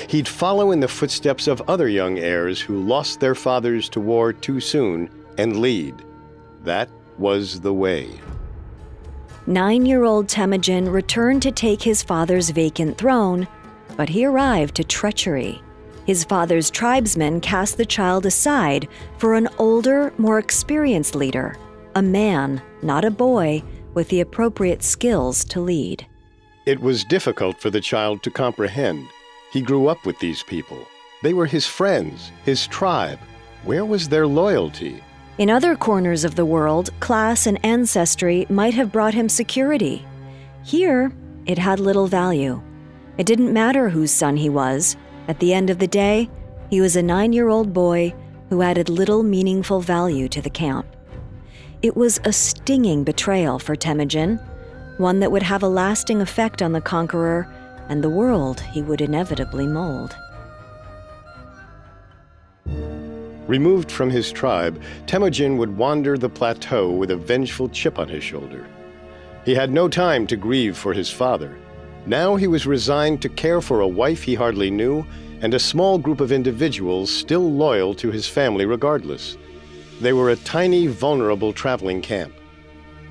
He'd 0.07 0.27
follow 0.27 0.71
in 0.71 0.79
the 0.79 0.87
footsteps 0.87 1.47
of 1.47 1.61
other 1.69 1.87
young 1.87 2.19
heirs 2.19 2.59
who 2.59 2.83
lost 2.83 3.19
their 3.19 3.35
fathers 3.35 3.87
to 3.89 3.99
war 3.99 4.33
too 4.33 4.59
soon 4.59 5.09
and 5.39 5.61
lead. 5.61 5.95
That 6.63 6.89
was 7.17 7.61
the 7.61 7.73
way. 7.73 8.09
Nine 9.47 9.85
year 9.85 10.03
old 10.03 10.27
Temujin 10.27 10.89
returned 10.89 11.41
to 11.43 11.51
take 11.51 11.81
his 11.81 12.03
father's 12.03 12.49
vacant 12.49 12.97
throne, 12.97 13.47
but 13.95 14.09
he 14.09 14.25
arrived 14.25 14.75
to 14.75 14.83
treachery. 14.83 15.61
His 16.05 16.25
father's 16.25 16.69
tribesmen 16.69 17.39
cast 17.39 17.77
the 17.77 17.85
child 17.85 18.25
aside 18.25 18.89
for 19.17 19.35
an 19.35 19.47
older, 19.57 20.13
more 20.17 20.39
experienced 20.39 21.15
leader, 21.15 21.55
a 21.95 22.01
man, 22.01 22.61
not 22.81 23.05
a 23.05 23.11
boy, 23.11 23.63
with 23.93 24.09
the 24.09 24.21
appropriate 24.21 24.83
skills 24.83 25.45
to 25.45 25.61
lead. 25.61 26.05
It 26.65 26.79
was 26.79 27.03
difficult 27.05 27.61
for 27.61 27.69
the 27.69 27.81
child 27.81 28.23
to 28.23 28.31
comprehend. 28.31 29.07
He 29.51 29.61
grew 29.61 29.87
up 29.87 30.05
with 30.05 30.19
these 30.19 30.43
people. 30.43 30.85
They 31.23 31.33
were 31.33 31.47
his 31.47 31.65
friends, 31.65 32.31
his 32.43 32.67
tribe. 32.67 33.19
Where 33.63 33.85
was 33.85 34.09
their 34.09 34.27
loyalty? 34.27 35.01
In 35.39 35.49
other 35.49 35.73
corners 35.77 36.25
of 36.25 36.35
the 36.35 36.43
world, 36.43 36.89
class 36.99 37.47
and 37.47 37.63
ancestry 37.65 38.45
might 38.49 38.73
have 38.73 38.91
brought 38.91 39.13
him 39.13 39.29
security. 39.29 40.05
Here, 40.65 41.13
it 41.45 41.57
had 41.57 41.79
little 41.79 42.07
value. 42.07 42.61
It 43.17 43.25
didn't 43.25 43.53
matter 43.53 43.87
whose 43.87 44.11
son 44.11 44.35
he 44.35 44.49
was. 44.49 44.97
At 45.29 45.39
the 45.39 45.53
end 45.53 45.69
of 45.69 45.79
the 45.79 45.87
day, 45.87 46.29
he 46.69 46.81
was 46.81 46.97
a 46.97 47.01
nine 47.01 47.31
year 47.31 47.47
old 47.47 47.71
boy 47.71 48.13
who 48.49 48.61
added 48.61 48.89
little 48.89 49.23
meaningful 49.23 49.79
value 49.79 50.27
to 50.27 50.41
the 50.41 50.49
camp. 50.49 50.85
It 51.81 51.95
was 51.95 52.19
a 52.25 52.33
stinging 52.33 53.05
betrayal 53.05 53.59
for 53.59 53.77
Temujin, 53.77 54.41
one 54.97 55.21
that 55.21 55.31
would 55.31 55.43
have 55.43 55.63
a 55.63 55.69
lasting 55.69 56.21
effect 56.21 56.61
on 56.61 56.73
the 56.73 56.81
conqueror 56.81 57.47
and 57.87 58.03
the 58.03 58.09
world 58.09 58.59
he 58.59 58.81
would 58.81 58.99
inevitably 58.99 59.67
mold. 59.67 60.17
Removed 63.49 63.91
from 63.91 64.11
his 64.11 64.31
tribe, 64.31 64.79
Temujin 65.07 65.57
would 65.57 65.75
wander 65.75 66.19
the 66.19 66.29
plateau 66.29 66.91
with 66.91 67.09
a 67.09 67.15
vengeful 67.15 67.67
chip 67.67 67.97
on 67.97 68.07
his 68.07 68.23
shoulder. 68.23 68.67
He 69.43 69.55
had 69.55 69.71
no 69.71 69.87
time 69.87 70.27
to 70.27 70.37
grieve 70.37 70.77
for 70.77 70.93
his 70.93 71.09
father. 71.09 71.57
Now 72.05 72.35
he 72.35 72.45
was 72.45 72.67
resigned 72.67 73.23
to 73.23 73.29
care 73.29 73.59
for 73.59 73.81
a 73.81 73.87
wife 73.87 74.21
he 74.21 74.35
hardly 74.35 74.69
knew 74.69 75.03
and 75.41 75.55
a 75.55 75.59
small 75.59 75.97
group 75.97 76.21
of 76.21 76.31
individuals 76.31 77.11
still 77.11 77.51
loyal 77.51 77.95
to 77.95 78.11
his 78.11 78.27
family 78.27 78.67
regardless. 78.67 79.35
They 79.99 80.13
were 80.13 80.29
a 80.29 80.35
tiny, 80.35 80.85
vulnerable 80.85 81.51
traveling 81.51 82.03
camp. 82.03 82.35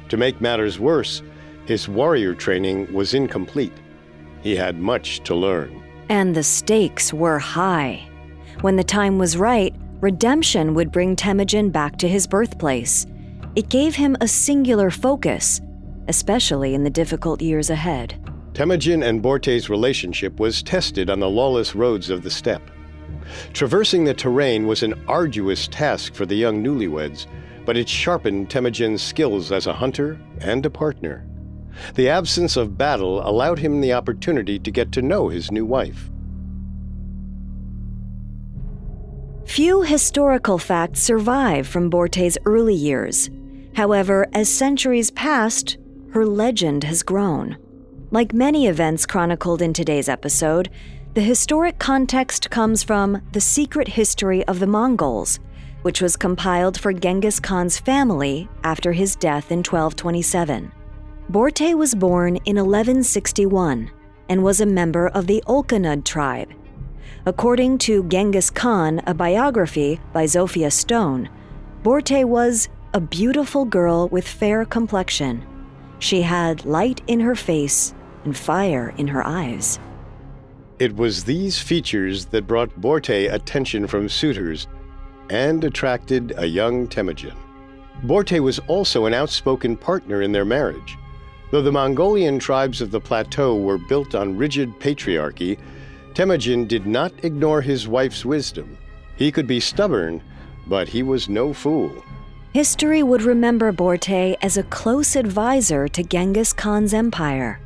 To 0.08 0.16
make 0.16 0.40
matters 0.40 0.78
worse, 0.78 1.20
his 1.66 1.88
warrior 1.88 2.36
training 2.36 2.92
was 2.94 3.12
incomplete. 3.12 3.76
He 4.44 4.54
had 4.54 4.78
much 4.78 5.18
to 5.24 5.34
learn. 5.34 5.82
And 6.08 6.36
the 6.36 6.44
stakes 6.44 7.12
were 7.12 7.40
high. 7.40 8.08
When 8.60 8.76
the 8.76 8.84
time 8.84 9.18
was 9.18 9.36
right, 9.36 9.74
redemption 10.00 10.74
would 10.74 10.92
bring 10.92 11.16
Temujin 11.16 11.70
back 11.70 11.96
to 11.98 12.08
his 12.08 12.26
birthplace. 12.26 13.06
It 13.56 13.68
gave 13.68 13.94
him 13.94 14.16
a 14.20 14.28
singular 14.28 14.90
focus, 14.90 15.60
especially 16.06 16.74
in 16.74 16.84
the 16.84 16.90
difficult 16.90 17.42
years 17.42 17.70
ahead. 17.70 18.14
Temujin 18.54 19.02
and 19.02 19.22
Borte's 19.22 19.68
relationship 19.68 20.38
was 20.40 20.62
tested 20.62 21.10
on 21.10 21.20
the 21.20 21.28
lawless 21.28 21.74
roads 21.74 22.10
of 22.10 22.22
the 22.22 22.30
steppe. 22.30 22.70
Traversing 23.52 24.04
the 24.04 24.14
terrain 24.14 24.66
was 24.66 24.82
an 24.82 24.94
arduous 25.06 25.68
task 25.68 26.14
for 26.14 26.26
the 26.26 26.34
young 26.34 26.62
newlyweds, 26.62 27.26
but 27.64 27.76
it 27.76 27.88
sharpened 27.88 28.50
Temujin's 28.50 29.02
skills 29.02 29.52
as 29.52 29.66
a 29.66 29.72
hunter 29.72 30.18
and 30.40 30.64
a 30.64 30.70
partner. 30.70 31.26
The 31.94 32.08
absence 32.08 32.56
of 32.56 32.78
battle 32.78 33.26
allowed 33.28 33.58
him 33.58 33.80
the 33.80 33.92
opportunity 33.92 34.58
to 34.58 34.70
get 34.70 34.92
to 34.92 35.02
know 35.02 35.28
his 35.28 35.52
new 35.52 35.64
wife. 35.64 36.10
Few 39.48 39.80
historical 39.80 40.58
facts 40.58 41.00
survive 41.00 41.66
from 41.66 41.90
Borte's 41.90 42.36
early 42.44 42.74
years. 42.74 43.30
However, 43.74 44.26
as 44.34 44.48
centuries 44.48 45.10
passed, 45.10 45.78
her 46.12 46.26
legend 46.26 46.84
has 46.84 47.02
grown. 47.02 47.56
Like 48.10 48.34
many 48.34 48.66
events 48.66 49.06
chronicled 49.06 49.62
in 49.62 49.72
today's 49.72 50.08
episode, 50.08 50.68
the 51.14 51.22
historic 51.22 51.78
context 51.78 52.50
comes 52.50 52.82
from 52.82 53.22
The 53.32 53.40
Secret 53.40 53.88
History 53.88 54.44
of 54.44 54.60
the 54.60 54.66
Mongols, 54.66 55.40
which 55.80 56.02
was 56.02 56.14
compiled 56.14 56.78
for 56.78 56.92
Genghis 56.92 57.40
Khan's 57.40 57.78
family 57.78 58.48
after 58.64 58.92
his 58.92 59.16
death 59.16 59.50
in 59.50 59.60
1227. 59.60 60.70
Borte 61.32 61.74
was 61.74 61.94
born 61.94 62.36
in 62.44 62.56
1161 62.56 63.90
and 64.28 64.44
was 64.44 64.60
a 64.60 64.66
member 64.66 65.08
of 65.08 65.26
the 65.26 65.42
Olkhunut 65.46 66.04
tribe, 66.04 66.52
According 67.28 67.76
to 67.80 68.04
Genghis 68.04 68.48
Khan, 68.48 69.02
a 69.06 69.12
biography 69.12 70.00
by 70.14 70.24
Zofia 70.24 70.72
Stone, 70.72 71.28
Borte 71.82 72.24
was 72.24 72.70
a 72.94 73.02
beautiful 73.02 73.66
girl 73.66 74.08
with 74.08 74.26
fair 74.26 74.64
complexion. 74.64 75.44
She 75.98 76.22
had 76.22 76.64
light 76.64 77.02
in 77.06 77.20
her 77.20 77.34
face 77.34 77.92
and 78.24 78.34
fire 78.34 78.94
in 78.96 79.08
her 79.08 79.26
eyes. 79.26 79.78
It 80.78 80.96
was 80.96 81.24
these 81.24 81.58
features 81.58 82.24
that 82.24 82.46
brought 82.46 82.80
Borte 82.80 83.30
attention 83.30 83.86
from 83.86 84.08
suitors 84.08 84.66
and 85.28 85.62
attracted 85.64 86.32
a 86.38 86.46
young 86.46 86.88
Temujin. 86.88 87.36
Borte 88.06 88.40
was 88.40 88.58
also 88.68 89.04
an 89.04 89.12
outspoken 89.12 89.76
partner 89.76 90.22
in 90.22 90.32
their 90.32 90.46
marriage. 90.46 90.96
Though 91.50 91.60
the 91.60 91.72
Mongolian 91.72 92.38
tribes 92.38 92.80
of 92.80 92.90
the 92.90 93.00
plateau 93.00 93.54
were 93.54 93.76
built 93.76 94.14
on 94.14 94.38
rigid 94.38 94.80
patriarchy, 94.80 95.58
Temujin 96.18 96.66
did 96.66 96.84
not 96.84 97.12
ignore 97.22 97.62
his 97.62 97.86
wife's 97.86 98.24
wisdom. 98.24 98.76
He 99.14 99.30
could 99.30 99.46
be 99.46 99.60
stubborn, 99.60 100.20
but 100.66 100.88
he 100.88 101.04
was 101.04 101.28
no 101.28 101.52
fool. 101.52 101.92
History 102.52 103.04
would 103.04 103.22
remember 103.22 103.72
Borte 103.72 104.36
as 104.42 104.56
a 104.56 104.64
close 104.64 105.14
advisor 105.14 105.86
to 105.86 106.02
Genghis 106.02 106.52
Khan's 106.52 106.92
empire. 106.92 107.60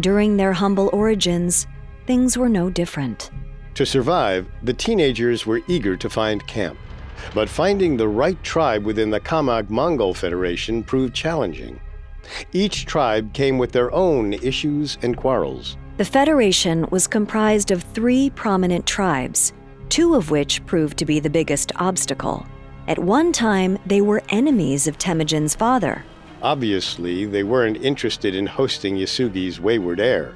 During 0.00 0.36
their 0.36 0.52
humble 0.52 0.90
origins, 0.92 1.68
things 2.04 2.36
were 2.36 2.48
no 2.48 2.70
different. 2.70 3.30
To 3.74 3.86
survive, 3.86 4.48
the 4.64 4.74
teenagers 4.74 5.46
were 5.46 5.62
eager 5.68 5.96
to 5.96 6.10
find 6.10 6.44
camp. 6.48 6.80
But 7.34 7.48
finding 7.48 7.96
the 7.96 8.08
right 8.08 8.42
tribe 8.42 8.84
within 8.84 9.10
the 9.10 9.20
Khamag 9.20 9.70
Mongol 9.70 10.12
Federation 10.12 10.82
proved 10.82 11.14
challenging. 11.14 11.80
Each 12.52 12.84
tribe 12.84 13.32
came 13.32 13.58
with 13.58 13.70
their 13.70 13.94
own 13.94 14.32
issues 14.32 14.98
and 15.02 15.16
quarrels. 15.16 15.76
The 15.98 16.04
Federation 16.06 16.86
was 16.90 17.06
comprised 17.06 17.70
of 17.70 17.82
three 17.82 18.30
prominent 18.30 18.86
tribes, 18.86 19.52
two 19.90 20.14
of 20.14 20.30
which 20.30 20.64
proved 20.64 20.96
to 20.96 21.04
be 21.04 21.20
the 21.20 21.28
biggest 21.28 21.70
obstacle 21.76 22.46
At 22.88 22.98
one 22.98 23.30
time, 23.30 23.78
they 23.84 24.00
were 24.00 24.22
enemies 24.30 24.88
of 24.88 24.96
Temujin's 24.96 25.54
father. 25.54 26.02
Obviously, 26.40 27.26
they 27.26 27.42
weren't 27.42 27.84
interested 27.84 28.34
in 28.34 28.46
hosting 28.46 28.96
Yasugi's 28.96 29.60
wayward 29.60 30.00
heir, 30.00 30.34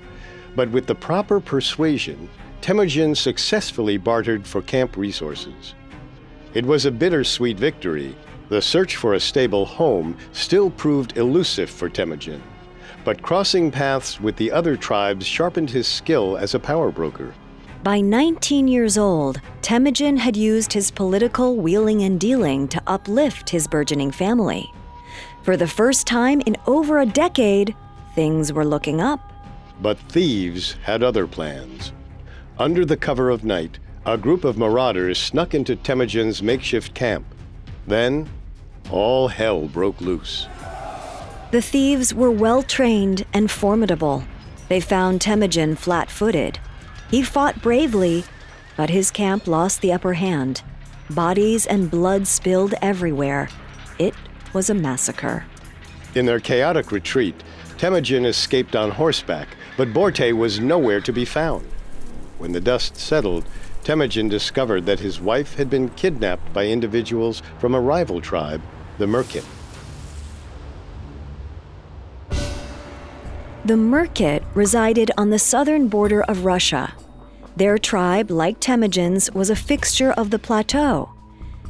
but 0.55 0.71
with 0.71 0.87
the 0.87 0.95
proper 0.95 1.41
persuasion, 1.41 2.29
Temujin 2.61 3.15
successfully 3.15 3.97
bartered 3.97 4.47
for 4.47 4.61
camp 4.61 4.97
resources. 4.99 5.75
It 6.53 6.67
was 6.67 6.85
a 6.85 6.91
bittersweet 6.91 7.59
victory. 7.59 8.15
The 8.51 8.61
search 8.61 8.97
for 8.97 9.15
a 9.15 9.21
stable 9.21 9.65
home 9.65 10.19
still 10.33 10.71
proved 10.71 11.17
elusive 11.17 11.71
for 11.71 11.89
Temujin, 11.89 12.43
but 13.07 13.23
crossing 13.23 13.71
paths 13.71 14.21
with 14.21 14.35
the 14.35 14.51
other 14.51 14.77
tribes 14.77 15.25
sharpened 15.25 15.71
his 15.71 15.87
skill 15.87 16.37
as 16.37 16.57
a 16.57 16.59
power 16.59 16.91
broker. 16.91 17.33
By 17.85 18.01
19 18.01 18.67
years 18.67 18.99
old, 18.99 19.41
Temujin 19.63 20.17
had 20.17 20.37
used 20.37 20.73
his 20.73 20.91
political 20.91 21.55
wheeling 21.57 22.03
and 22.03 22.19
dealing 22.19 22.67
to 22.67 22.83
uplift 22.89 23.49
his 23.49 23.69
burgeoning 23.69 24.11
family. 24.11 24.73
For 25.45 25.57
the 25.57 25.69
first 25.69 26.09
time 26.09 26.41
in 26.47 26.57
over 26.67 26.99
a 26.99 27.07
decade, 27.07 27.77
things 28.17 28.53
were 28.53 28.65
looking 28.65 29.01
up. 29.01 29.21
But 29.81 30.01
thieves 30.09 30.73
had 30.83 31.05
other 31.05 31.29
plans. 31.29 31.93
Under 32.59 32.85
the 32.85 32.97
cover 32.97 33.31
of 33.31 33.45
night, 33.45 33.79
a 34.05 34.19
group 34.19 34.43
of 34.43 34.59
marauders 34.59 35.17
snuck 35.17 35.55
into 35.55 35.77
Temujin's 35.77 36.43
makeshift 36.43 36.93
camp. 36.93 37.25
Then, 37.87 38.29
all 38.91 39.29
hell 39.29 39.69
broke 39.69 40.01
loose. 40.01 40.49
The 41.53 41.63
thieves 41.63 42.13
were 42.13 42.31
well 42.31 42.65
trained 42.65 43.25
and 43.33 43.49
formidable. 43.49 44.25
They 44.69 44.81
found 44.81 45.21
Temujin 45.21 45.77
flat 45.77 46.11
footed. 46.11 46.59
He 47.09 47.23
fought 47.23 47.63
bravely, 47.63 48.25
but 48.77 48.91
his 48.91 49.13
camp 49.13 49.47
lost 49.47 49.81
the 49.81 49.93
upper 49.93 50.15
hand. 50.15 50.63
Bodies 51.09 51.65
and 51.65 51.89
blood 51.89 52.27
spilled 52.27 52.75
everywhere. 52.83 53.49
It 53.97 54.15
was 54.53 54.69
a 54.69 54.75
massacre. 54.75 55.45
In 56.17 56.27
their 56.27 56.41
chaotic 56.41 56.91
retreat, 56.91 57.41
Temujin 57.79 58.25
escaped 58.25 58.75
on 58.75 58.91
horseback, 58.91 59.49
but 59.77 59.93
Borte 59.93 60.37
was 60.37 60.59
nowhere 60.59 61.01
to 61.01 61.13
be 61.13 61.25
found. 61.25 61.65
When 62.39 62.53
the 62.53 62.61
dust 62.61 62.97
settled, 62.97 63.47
Temujin 63.85 64.29
discovered 64.29 64.85
that 64.87 64.99
his 64.99 65.21
wife 65.21 65.55
had 65.55 65.71
been 65.71 65.91
kidnapped 65.91 66.53
by 66.53 66.67
individuals 66.67 67.41
from 67.61 67.73
a 67.73 67.81
rival 67.81 68.21
tribe, 68.21 68.63
the 68.99 69.07
Merkit. 69.07 69.45
The 73.67 73.75
Merkit 73.75 74.45
resided 74.55 75.11
on 75.19 75.31
the 75.31 75.41
southern 75.41 75.89
border 75.89 76.23
of 76.23 76.45
Russia. 76.45 76.95
Their 77.57 77.79
tribe, 77.79 78.31
like 78.31 78.61
Temujin's, 78.61 79.29
was 79.33 79.51
a 79.51 79.57
fixture 79.57 80.13
of 80.13 80.31
the 80.31 80.39
plateau. 80.39 81.11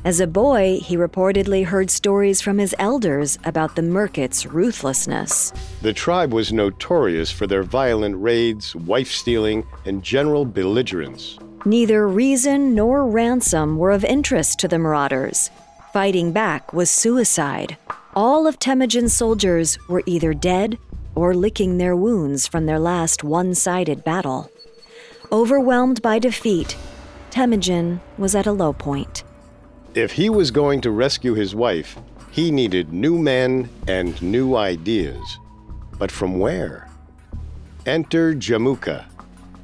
As 0.05 0.21
a 0.21 0.27
boy, 0.27 0.79
he 0.83 0.99
reportedly 0.99 1.65
heard 1.65 1.91
stories 1.91 2.43
from 2.43 2.59
his 2.59 2.75
elders 2.79 3.39
about 3.47 3.77
the 3.77 3.83
Merkit's 3.83 4.45
ruthlessness. 4.45 5.55
The 5.81 5.95
tribe 5.95 6.35
was 6.35 6.53
notorious 6.53 7.31
for 7.31 7.47
their 7.47 7.63
violent 7.63 8.21
raids, 8.23 8.77
wife 8.77 9.11
stealing, 9.11 9.67
and 9.87 10.03
general 10.03 10.45
belligerence. 10.45 11.39
Neither 11.65 12.07
reason 12.07 12.75
nor 12.75 13.07
ransom 13.07 13.79
were 13.79 13.93
of 13.93 14.05
interest 14.05 14.59
to 14.59 14.69
the 14.69 14.79
marauders. 14.79 15.51
Fighting 15.95 16.33
back 16.33 16.75
was 16.75 16.91
suicide. 16.91 17.79
All 18.15 18.47
of 18.47 18.59
Temujin's 18.59 19.15
soldiers 19.15 19.79
were 19.89 20.03
either 20.05 20.35
dead 20.35 20.79
or 21.17 21.35
licking 21.35 21.79
their 21.79 21.97
wounds 21.97 22.47
from 22.47 22.67
their 22.67 22.79
last 22.79 23.25
one 23.25 23.55
sided 23.55 24.05
battle. 24.05 24.51
Overwhelmed 25.33 26.01
by 26.03 26.21
defeat, 26.21 26.77
Temujin 27.31 28.01
was 28.17 28.37
at 28.37 28.47
a 28.47 28.53
low 28.53 28.73
point. 28.73 29.25
If 29.95 30.13
he 30.13 30.31
was 30.31 30.51
going 30.51 30.83
to 30.83 30.91
rescue 30.91 31.35
his 31.35 31.55
wife, 31.55 31.99
he 32.31 32.51
needed 32.51 32.93
new 32.93 33.19
men 33.19 33.69
and 33.89 34.21
new 34.23 34.57
ideas. 34.57 35.39
But 35.99 36.13
from 36.13 36.39
where? 36.39 36.89
Enter 37.87 38.35
Jamuka, 38.35 39.07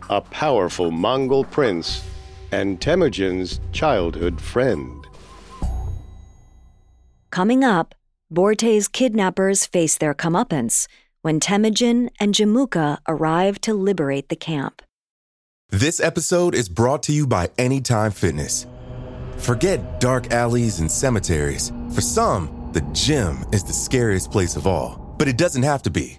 a 0.09 0.20
powerful 0.22 0.90
Mongol 0.90 1.44
prince 1.44 2.03
and 2.50 2.81
Temujin's 2.81 3.61
childhood 3.72 4.40
friend. 4.40 5.07
Coming 7.31 7.62
up, 7.62 7.94
Borte's 8.31 8.88
kidnappers 8.88 9.66
face 9.66 9.98
their 9.98 10.14
comeuppance 10.14 10.87
when 11.22 11.40
Temujin 11.40 12.11
and 12.20 12.35
Jamuka 12.35 12.98
arrive 13.08 13.61
to 13.62 13.74
liberate 13.74 14.28
the 14.28 14.37
camp. 14.37 14.82
This 15.70 16.00
episode 16.00 16.54
is 16.54 16.68
brought 16.68 17.02
to 17.04 17.12
you 17.12 17.26
by 17.26 17.48
Anytime 17.56 18.11
Fitness. 18.11 18.66
Forget 19.38 20.00
dark 20.00 20.30
alleys 20.30 20.80
and 20.80 20.90
cemeteries. 20.90 21.72
For 21.94 22.02
some, 22.02 22.70
the 22.72 22.82
gym 22.92 23.44
is 23.52 23.64
the 23.64 23.72
scariest 23.72 24.30
place 24.30 24.54
of 24.56 24.66
all, 24.66 25.14
but 25.18 25.28
it 25.28 25.38
doesn't 25.38 25.62
have 25.62 25.82
to 25.82 25.90
be. 25.90 26.18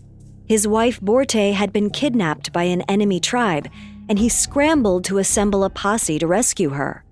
His 0.51 0.67
wife 0.67 0.99
Borte 0.99 1.53
had 1.53 1.71
been 1.71 1.89
kidnapped 1.89 2.51
by 2.51 2.63
an 2.63 2.81
enemy 2.89 3.21
tribe, 3.21 3.69
and 4.09 4.19
he 4.19 4.27
scrambled 4.27 5.05
to 5.05 5.17
assemble 5.17 5.63
a 5.63 5.69
posse 5.69 6.19
to 6.19 6.27
rescue 6.27 6.71
her. 6.71 7.05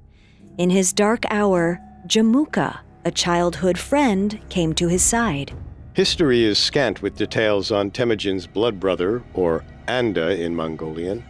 In 0.58 0.70
his 0.70 0.92
dark 0.92 1.24
hour, 1.32 1.80
Jamuka, 2.06 2.80
a 3.06 3.12
childhood 3.12 3.78
friend, 3.78 4.42
came 4.50 4.74
to 4.74 4.90
his 4.90 5.04
side. 5.04 5.54
History 5.94 6.44
is 6.44 6.60
scant 6.60 7.02
with 7.02 7.16
details 7.16 7.72
on 7.72 7.92
Temujin's 7.92 8.46
blood 8.46 8.78
brother, 8.78 9.24
or 9.34 9.64
Anda 9.88 10.32
in 10.32 10.54
Mongolian. 10.54 11.24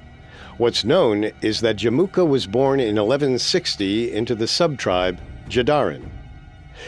What's 0.58 0.84
known 0.84 1.26
is 1.43 1.62
that 1.62 1.78
Jamuka 1.78 2.28
was 2.28 2.48
born 2.48 2.80
in 2.80 2.95
1160 2.95 4.13
into 4.13 4.34
the 4.34 4.48
subtribe 4.48 5.19
Jadaran. 5.48 6.10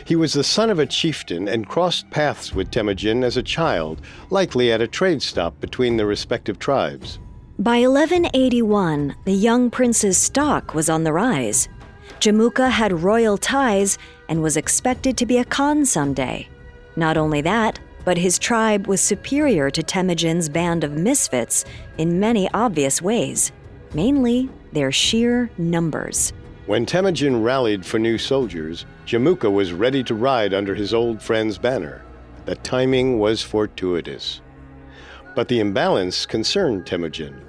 He 0.05 0.15
was 0.15 0.33
the 0.33 0.43
son 0.43 0.69
of 0.69 0.79
a 0.79 0.85
chieftain 0.85 1.47
and 1.47 1.67
crossed 1.67 2.09
paths 2.09 2.53
with 2.53 2.71
Temujin 2.71 3.23
as 3.23 3.37
a 3.37 3.43
child, 3.43 4.01
likely 4.29 4.71
at 4.71 4.81
a 4.81 4.87
trade 4.87 5.21
stop 5.21 5.59
between 5.59 5.97
the 5.97 6.05
respective 6.05 6.59
tribes. 6.59 7.19
By 7.59 7.79
1181, 7.87 9.15
the 9.25 9.33
young 9.33 9.69
prince's 9.69 10.17
stock 10.17 10.73
was 10.73 10.89
on 10.89 11.03
the 11.03 11.13
rise. 11.13 11.69
Jamuka 12.19 12.69
had 12.69 13.03
royal 13.03 13.37
ties 13.37 13.97
and 14.29 14.41
was 14.41 14.57
expected 14.57 15.17
to 15.17 15.25
be 15.25 15.37
a 15.37 15.45
Khan 15.45 15.85
someday. 15.85 16.47
Not 16.95 17.17
only 17.17 17.41
that, 17.41 17.79
but 18.03 18.17
his 18.17 18.39
tribe 18.39 18.87
was 18.87 19.01
superior 19.01 19.69
to 19.69 19.83
Temujin's 19.83 20.49
band 20.49 20.83
of 20.83 20.93
misfits 20.93 21.65
in 21.97 22.19
many 22.19 22.49
obvious 22.53 23.01
ways, 23.01 23.51
mainly 23.93 24.49
their 24.71 24.91
sheer 24.91 25.51
numbers. 25.57 26.33
When 26.67 26.85
Temujin 26.85 27.41
rallied 27.41 27.83
for 27.83 27.97
new 27.97 28.19
soldiers, 28.19 28.85
Jamuka 29.07 29.51
was 29.51 29.73
ready 29.73 30.03
to 30.03 30.13
ride 30.13 30.53
under 30.53 30.75
his 30.75 30.93
old 30.93 31.21
friend's 31.21 31.57
banner. 31.57 32.03
The 32.45 32.55
timing 32.55 33.17
was 33.17 33.41
fortuitous. 33.41 34.41
But 35.35 35.47
the 35.47 35.59
imbalance 35.59 36.25
concerned 36.27 36.85
Temujin. 36.85 37.41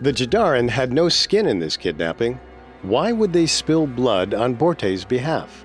The 0.00 0.12
Jadaran 0.12 0.68
had 0.68 0.92
no 0.92 1.08
skin 1.08 1.46
in 1.46 1.58
this 1.58 1.76
kidnapping. 1.76 2.38
Why 2.82 3.10
would 3.10 3.32
they 3.32 3.46
spill 3.46 3.86
blood 3.86 4.32
on 4.32 4.54
Borte's 4.54 5.04
behalf? 5.04 5.64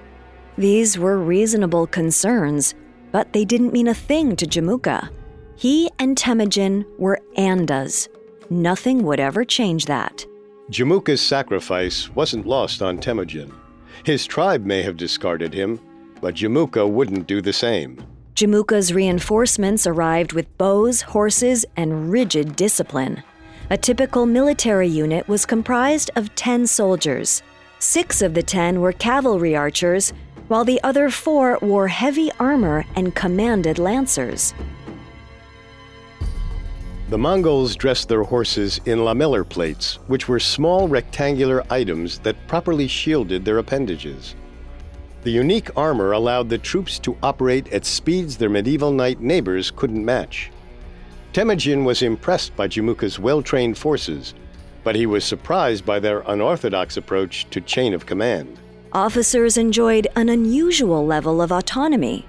These 0.58 0.98
were 0.98 1.20
reasonable 1.20 1.86
concerns, 1.86 2.74
but 3.12 3.32
they 3.32 3.46
didn't 3.46 3.74
mean 3.74 3.88
a 3.88 3.94
thing 3.94 4.36
to 4.38 4.48
Jamuka. 4.48 5.10
He 5.56 5.90
and 6.00 6.18
Temujin 6.18 6.84
were 6.98 7.20
Andas. 7.38 8.08
Nothing 8.50 9.04
would 9.04 9.20
ever 9.20 9.46
change 9.46 9.86
that. 9.86 10.26
Jamuka's 10.70 11.22
sacrifice 11.22 12.10
wasn't 12.14 12.46
lost 12.46 12.82
on 12.82 12.98
Temujin. 12.98 13.54
His 14.04 14.26
tribe 14.26 14.66
may 14.66 14.82
have 14.82 14.98
discarded 14.98 15.54
him, 15.54 15.80
but 16.20 16.36
Jamuka 16.36 16.86
wouldn't 16.90 17.26
do 17.26 17.42
the 17.42 17.54
same. 17.54 18.04
Jamuka's 18.36 18.94
reinforcements 18.94 19.88
arrived 19.88 20.34
with 20.34 20.58
bows, 20.58 21.02
horses, 21.02 21.66
and 21.78 22.12
rigid 22.12 22.58
discipline. 22.58 23.24
A 23.70 23.78
typical 23.78 24.26
military 24.26 24.90
unit 24.90 25.26
was 25.30 25.46
comprised 25.46 26.12
of 26.18 26.36
10 26.36 26.68
soldiers. 26.68 27.42
Six 27.80 28.22
of 28.22 28.34
the 28.34 28.44
10 28.44 28.82
were 28.82 28.92
cavalry 28.92 29.56
archers, 29.56 30.12
while 30.50 30.66
the 30.66 30.84
other 30.84 31.10
four 31.10 31.58
wore 31.62 31.88
heavy 31.88 32.30
armor 32.42 32.86
and 32.98 33.16
commanded 33.16 33.80
lancers. 33.80 34.54
The 37.10 37.18
Mongols 37.18 37.78
dressed 37.78 38.10
their 38.10 38.24
horses 38.24 38.82
in 38.84 39.00
lamellar 39.00 39.48
plates, 39.48 39.98
which 40.08 40.28
were 40.28 40.42
small 40.42 40.90
rectangular 40.90 41.64
items 41.70 42.20
that 42.20 42.36
properly 42.50 42.86
shielded 42.90 43.46
their 43.46 43.60
appendages. 43.60 44.36
The 45.22 45.32
unique 45.32 45.70
armor 45.78 46.12
allowed 46.12 46.50
the 46.50 46.58
troops 46.58 47.00
to 47.00 47.16
operate 47.24 47.72
at 47.72 47.86
speeds 47.86 48.36
their 48.36 48.50
medieval 48.50 48.92
knight 48.92 49.22
neighbors 49.22 49.72
couldn't 49.72 50.04
match. 50.04 50.52
Temujin 51.32 51.86
was 51.86 52.02
impressed 52.02 52.54
by 52.58 52.68
Jamuka's 52.68 53.18
well 53.18 53.42
trained 53.42 53.78
forces, 53.78 54.34
but 54.84 54.96
he 54.96 55.06
was 55.06 55.24
surprised 55.24 55.86
by 55.86 56.00
their 56.00 56.26
unorthodox 56.28 56.98
approach 56.98 57.50
to 57.52 57.62
chain 57.62 57.94
of 57.94 58.06
command. 58.06 58.60
Officers 58.92 59.56
enjoyed 59.56 60.08
an 60.18 60.28
unusual 60.28 61.06
level 61.06 61.42
of 61.42 61.54
autonomy. 61.54 62.26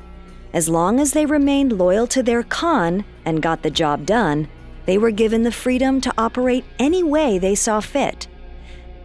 As 0.52 0.68
long 0.68 1.00
as 1.00 1.14
they 1.14 1.26
remained 1.26 1.72
loyal 1.72 2.06
to 2.06 2.22
their 2.22 2.44
Khan 2.44 3.04
and 3.24 3.42
got 3.42 3.62
the 3.62 3.70
job 3.70 4.06
done, 4.06 4.48
they 4.88 4.96
were 4.96 5.10
given 5.10 5.42
the 5.42 5.52
freedom 5.52 6.00
to 6.00 6.10
operate 6.16 6.64
any 6.78 7.02
way 7.02 7.36
they 7.36 7.54
saw 7.54 7.78
fit. 7.78 8.26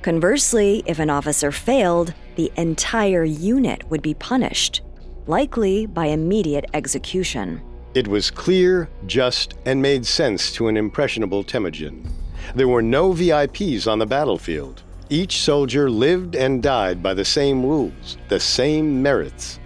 Conversely, 0.02 0.82
if 0.86 0.98
an 0.98 1.10
officer 1.10 1.52
failed, 1.52 2.14
the 2.38 2.50
entire 2.56 3.26
unit 3.26 3.84
would 3.90 4.02
be 4.02 4.14
punished, 4.14 4.82
likely 5.28 5.86
by 5.86 6.06
immediate 6.06 6.64
execution. 6.74 7.62
It 7.96 8.08
was 8.08 8.32
clear, 8.32 8.88
just, 9.08 9.56
and 9.66 9.82
made 9.82 10.06
sense 10.06 10.54
to 10.54 10.70
an 10.70 10.78
impressionable 10.78 11.44
Temujin. 11.44 12.10
There 12.56 12.70
were 12.70 12.82
no 12.82 13.12
VIPs 13.12 13.86
on 13.86 14.00
the 14.00 14.06
battlefield. 14.06 14.84
Each 15.10 15.42
soldier 15.42 15.90
lived 15.90 16.38
and 16.38 16.64
died 16.64 17.04
by 17.04 17.14
the 17.14 17.26
same 17.26 17.62
rules, 17.62 18.18
the 18.30 18.40
same 18.40 19.02
merits. 19.02 19.60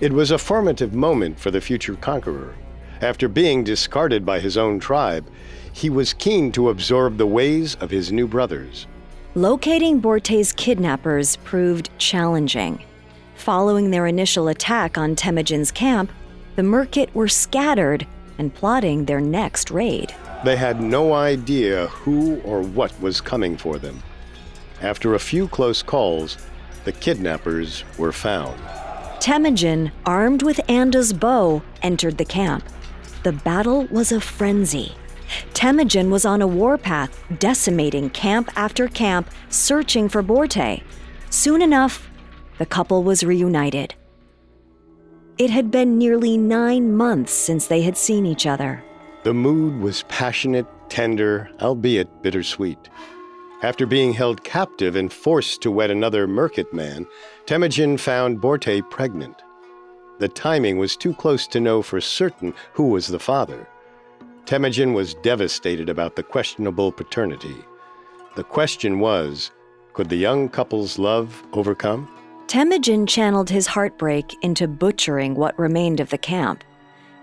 It 0.00 0.12
was 0.12 0.32
a 0.32 0.38
formative 0.38 0.94
moment 0.94 1.38
for 1.38 1.52
the 1.52 1.60
future 1.60 1.94
conqueror. 1.94 2.56
After 3.02 3.28
being 3.28 3.64
discarded 3.64 4.26
by 4.26 4.40
his 4.40 4.58
own 4.58 4.78
tribe, 4.78 5.26
he 5.72 5.88
was 5.88 6.12
keen 6.12 6.52
to 6.52 6.68
absorb 6.68 7.16
the 7.16 7.26
ways 7.26 7.74
of 7.76 7.90
his 7.90 8.12
new 8.12 8.26
brothers. 8.26 8.86
Locating 9.34 10.00
Borte's 10.00 10.52
kidnappers 10.52 11.36
proved 11.36 11.88
challenging. 11.98 12.84
Following 13.36 13.90
their 13.90 14.06
initial 14.06 14.48
attack 14.48 14.98
on 14.98 15.16
Temujin's 15.16 15.70
camp, 15.70 16.12
the 16.56 16.62
Merkit 16.62 17.14
were 17.14 17.28
scattered 17.28 18.06
and 18.38 18.52
plotting 18.52 19.06
their 19.06 19.20
next 19.20 19.70
raid. 19.70 20.14
They 20.44 20.56
had 20.56 20.82
no 20.82 21.14
idea 21.14 21.86
who 21.88 22.40
or 22.40 22.60
what 22.60 22.98
was 23.00 23.20
coming 23.20 23.56
for 23.56 23.78
them. 23.78 24.02
After 24.82 25.14
a 25.14 25.18
few 25.18 25.48
close 25.48 25.82
calls, 25.82 26.36
the 26.84 26.92
kidnappers 26.92 27.84
were 27.96 28.12
found. 28.12 28.60
Temujin, 29.20 29.92
armed 30.04 30.42
with 30.42 30.60
Anda's 30.68 31.12
bow, 31.12 31.62
entered 31.82 32.18
the 32.18 32.24
camp. 32.24 32.64
The 33.22 33.32
battle 33.32 33.84
was 33.86 34.12
a 34.12 34.20
frenzy. 34.20 34.92
Temujin 35.52 36.10
was 36.10 36.24
on 36.24 36.40
a 36.40 36.46
warpath, 36.46 37.22
decimating 37.38 38.10
camp 38.10 38.50
after 38.56 38.88
camp, 38.88 39.30
searching 39.50 40.08
for 40.08 40.22
Borte. 40.22 40.82
Soon 41.28 41.60
enough, 41.60 42.08
the 42.58 42.66
couple 42.66 43.02
was 43.02 43.22
reunited. 43.22 43.94
It 45.36 45.50
had 45.50 45.70
been 45.70 45.98
nearly 45.98 46.36
nine 46.36 46.96
months 46.96 47.32
since 47.32 47.66
they 47.66 47.82
had 47.82 47.96
seen 47.96 48.26
each 48.26 48.46
other. 48.46 48.82
The 49.22 49.34
mood 49.34 49.80
was 49.80 50.02
passionate, 50.08 50.66
tender, 50.88 51.50
albeit 51.60 52.22
bittersweet. 52.22 52.88
After 53.62 53.84
being 53.84 54.14
held 54.14 54.42
captive 54.44 54.96
and 54.96 55.12
forced 55.12 55.60
to 55.62 55.70
wed 55.70 55.90
another 55.90 56.26
Merkit 56.26 56.72
man, 56.72 57.06
Temujin 57.44 57.98
found 57.98 58.40
Borte 58.40 58.88
pregnant. 58.90 59.42
The 60.20 60.28
timing 60.28 60.76
was 60.76 60.96
too 60.96 61.14
close 61.14 61.46
to 61.46 61.60
know 61.60 61.80
for 61.80 61.98
certain 61.98 62.52
who 62.74 62.88
was 62.88 63.06
the 63.06 63.18
father. 63.18 63.66
Temujin 64.44 64.92
was 64.92 65.14
devastated 65.14 65.88
about 65.88 66.14
the 66.14 66.22
questionable 66.22 66.92
paternity. 66.92 67.56
The 68.36 68.44
question 68.44 69.00
was 69.00 69.50
could 69.94 70.10
the 70.10 70.16
young 70.16 70.50
couple's 70.50 70.98
love 70.98 71.42
overcome? 71.54 72.06
Temujin 72.48 73.06
channeled 73.06 73.48
his 73.48 73.66
heartbreak 73.66 74.36
into 74.42 74.68
butchering 74.68 75.36
what 75.36 75.58
remained 75.58 76.00
of 76.00 76.10
the 76.10 76.18
camp. 76.18 76.64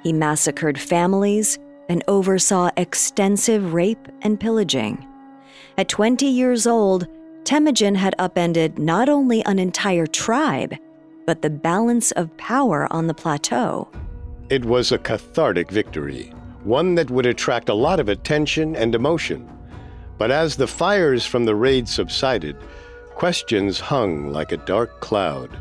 He 0.01 0.12
massacred 0.12 0.79
families 0.79 1.60
and 1.89 2.03
oversaw 2.07 2.71
extensive 2.77 3.73
rape 3.75 4.07
and 4.23 4.39
pillaging. 4.39 5.05
At 5.77 5.88
20 5.88 6.25
years 6.25 6.65
old, 6.65 7.07
Temujin 7.43 7.93
had 7.93 8.15
upended 8.17 8.79
not 8.79 9.07
only 9.07 9.45
an 9.45 9.60
entire 9.60 10.07
tribe, 10.07 10.75
but 11.28 11.42
the 11.42 11.50
balance 11.50 12.12
of 12.13 12.36
power 12.38 12.88
on 12.90 13.06
the 13.06 13.13
plateau. 13.13 13.88
It 14.50 14.63
was 14.63 14.94
a 14.94 14.98
cathartic 14.98 15.70
victory, 15.70 16.34
one 16.63 16.96
that 16.96 17.12
would 17.12 17.26
attract 17.26 17.68
a 17.68 17.74
lot 17.74 18.00
of 18.00 18.08
attention 18.08 18.78
and 18.78 18.96
emotion. 18.96 19.48
But 20.18 20.32
as 20.32 20.56
the 20.56 20.68
fires 20.68 21.26
from 21.26 21.44
the 21.44 21.54
raid 21.54 21.88
subsided, 21.88 22.56
questions 23.13 23.78
hung 23.78 24.32
like 24.32 24.54
a 24.54 24.63
dark 24.66 25.02
cloud. 25.02 25.56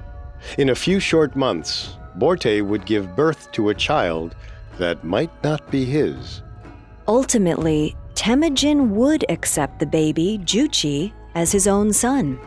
In 0.57 0.71
a 0.71 0.75
few 0.75 1.01
short 1.01 1.35
months, 1.35 1.97
Borte 2.17 2.65
would 2.65 2.87
give 2.87 3.17
birth 3.17 3.51
to 3.53 3.71
a 3.71 3.75
child 3.75 4.37
that 4.79 5.03
might 5.03 5.33
not 5.43 5.69
be 5.69 5.85
his. 5.85 6.43
Ultimately, 7.09 7.97
Temujin 8.15 8.95
would 8.95 9.25
accept 9.29 9.81
the 9.81 9.87
baby, 9.87 10.39
Juchi, 10.45 11.13
as 11.35 11.51
his 11.51 11.67
own 11.67 11.93
son. 11.93 12.39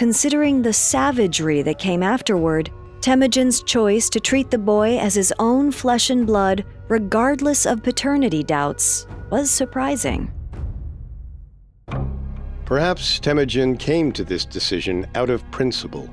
Considering 0.00 0.62
the 0.62 0.72
savagery 0.72 1.60
that 1.60 1.78
came 1.78 2.02
afterward, 2.02 2.70
Temujin's 3.02 3.62
choice 3.62 4.08
to 4.08 4.18
treat 4.18 4.50
the 4.50 4.56
boy 4.56 4.96
as 4.96 5.14
his 5.14 5.30
own 5.38 5.70
flesh 5.70 6.08
and 6.08 6.26
blood, 6.26 6.64
regardless 6.88 7.66
of 7.66 7.82
paternity 7.82 8.42
doubts, 8.42 9.06
was 9.28 9.50
surprising. 9.50 10.32
Perhaps 12.64 13.20
Temujin 13.20 13.76
came 13.76 14.10
to 14.12 14.24
this 14.24 14.46
decision 14.46 15.06
out 15.16 15.28
of 15.28 15.48
principle. 15.50 16.08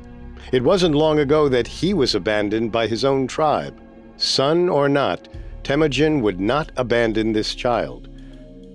It 0.52 0.64
wasn't 0.64 0.94
long 0.94 1.20
ago 1.20 1.48
that 1.48 1.66
he 1.66 1.94
was 1.94 2.14
abandoned 2.14 2.74
by 2.74 2.88
his 2.88 3.06
own 3.06 3.26
tribe. 3.26 3.82
Son 4.18 4.68
or 4.68 4.90
not, 4.90 5.30
Temujin 5.64 6.20
would 6.22 6.42
not 6.42 6.74
abandon 6.76 7.32
this 7.32 7.56
child. 7.56 8.10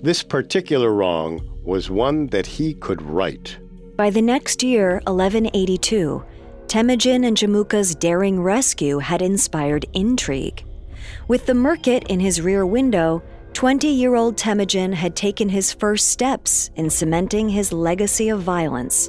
This 0.02 0.22
particular 0.22 0.90
wrong 0.90 1.60
was 1.62 1.90
one 1.90 2.28
that 2.28 2.46
he 2.46 2.72
could 2.72 3.02
right. 3.02 3.58
By 4.02 4.10
the 4.10 4.20
next 4.20 4.64
year, 4.64 4.94
1182, 5.06 6.24
Temujin 6.66 7.22
and 7.22 7.36
Jamuka's 7.36 7.94
daring 7.94 8.42
rescue 8.42 8.98
had 8.98 9.22
inspired 9.22 9.86
intrigue. 9.92 10.64
With 11.28 11.46
the 11.46 11.52
Merkit 11.52 12.08
in 12.08 12.18
his 12.18 12.40
rear 12.40 12.66
window, 12.66 13.22
20 13.52 13.86
year 13.86 14.16
old 14.16 14.36
Temujin 14.36 14.92
had 14.92 15.14
taken 15.14 15.48
his 15.48 15.72
first 15.72 16.08
steps 16.08 16.72
in 16.74 16.90
cementing 16.90 17.48
his 17.48 17.72
legacy 17.72 18.28
of 18.28 18.42
violence. 18.42 19.08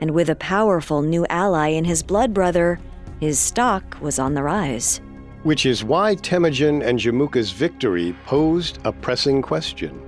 And 0.00 0.12
with 0.12 0.30
a 0.30 0.36
powerful 0.36 1.02
new 1.02 1.26
ally 1.28 1.70
in 1.70 1.84
his 1.84 2.04
blood 2.04 2.32
brother, 2.32 2.78
his 3.18 3.40
stock 3.40 4.00
was 4.00 4.20
on 4.20 4.34
the 4.34 4.44
rise. 4.44 5.00
Which 5.42 5.66
is 5.66 5.82
why 5.82 6.14
Temujin 6.14 6.80
and 6.80 6.96
Jamuka's 6.96 7.50
victory 7.50 8.14
posed 8.26 8.78
a 8.84 8.92
pressing 8.92 9.42
question. 9.42 10.00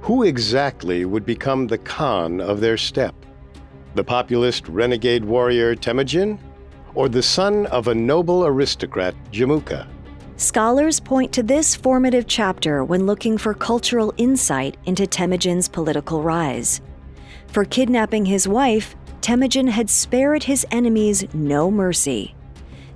Who 0.00 0.24
exactly 0.24 1.04
would 1.04 1.24
become 1.24 1.68
the 1.68 1.78
Khan 1.78 2.40
of 2.40 2.58
their 2.58 2.76
steppe? 2.76 3.17
The 3.98 4.04
populist 4.04 4.68
renegade 4.68 5.24
warrior 5.24 5.74
Temujin? 5.74 6.38
Or 6.94 7.08
the 7.08 7.20
son 7.20 7.66
of 7.66 7.88
a 7.88 7.94
noble 7.96 8.46
aristocrat, 8.46 9.12
Jamuka? 9.32 9.88
Scholars 10.36 11.00
point 11.00 11.32
to 11.32 11.42
this 11.42 11.74
formative 11.74 12.28
chapter 12.28 12.84
when 12.84 13.06
looking 13.06 13.36
for 13.36 13.54
cultural 13.54 14.14
insight 14.16 14.76
into 14.86 15.04
Temujin's 15.04 15.68
political 15.68 16.22
rise. 16.22 16.80
For 17.48 17.64
kidnapping 17.64 18.24
his 18.24 18.46
wife, 18.46 18.94
Temujin 19.20 19.66
had 19.66 19.90
spared 19.90 20.44
his 20.44 20.64
enemies 20.70 21.26
no 21.34 21.68
mercy. 21.68 22.36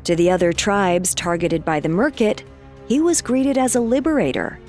To 0.04 0.14
the 0.14 0.30
other 0.30 0.52
tribes 0.52 1.16
targeted 1.16 1.64
by 1.64 1.80
the 1.80 1.88
Merkit, 1.88 2.44
he 2.86 3.00
was 3.00 3.22
greeted 3.22 3.58
as 3.58 3.74
a 3.74 3.80
liberator. 3.80 4.60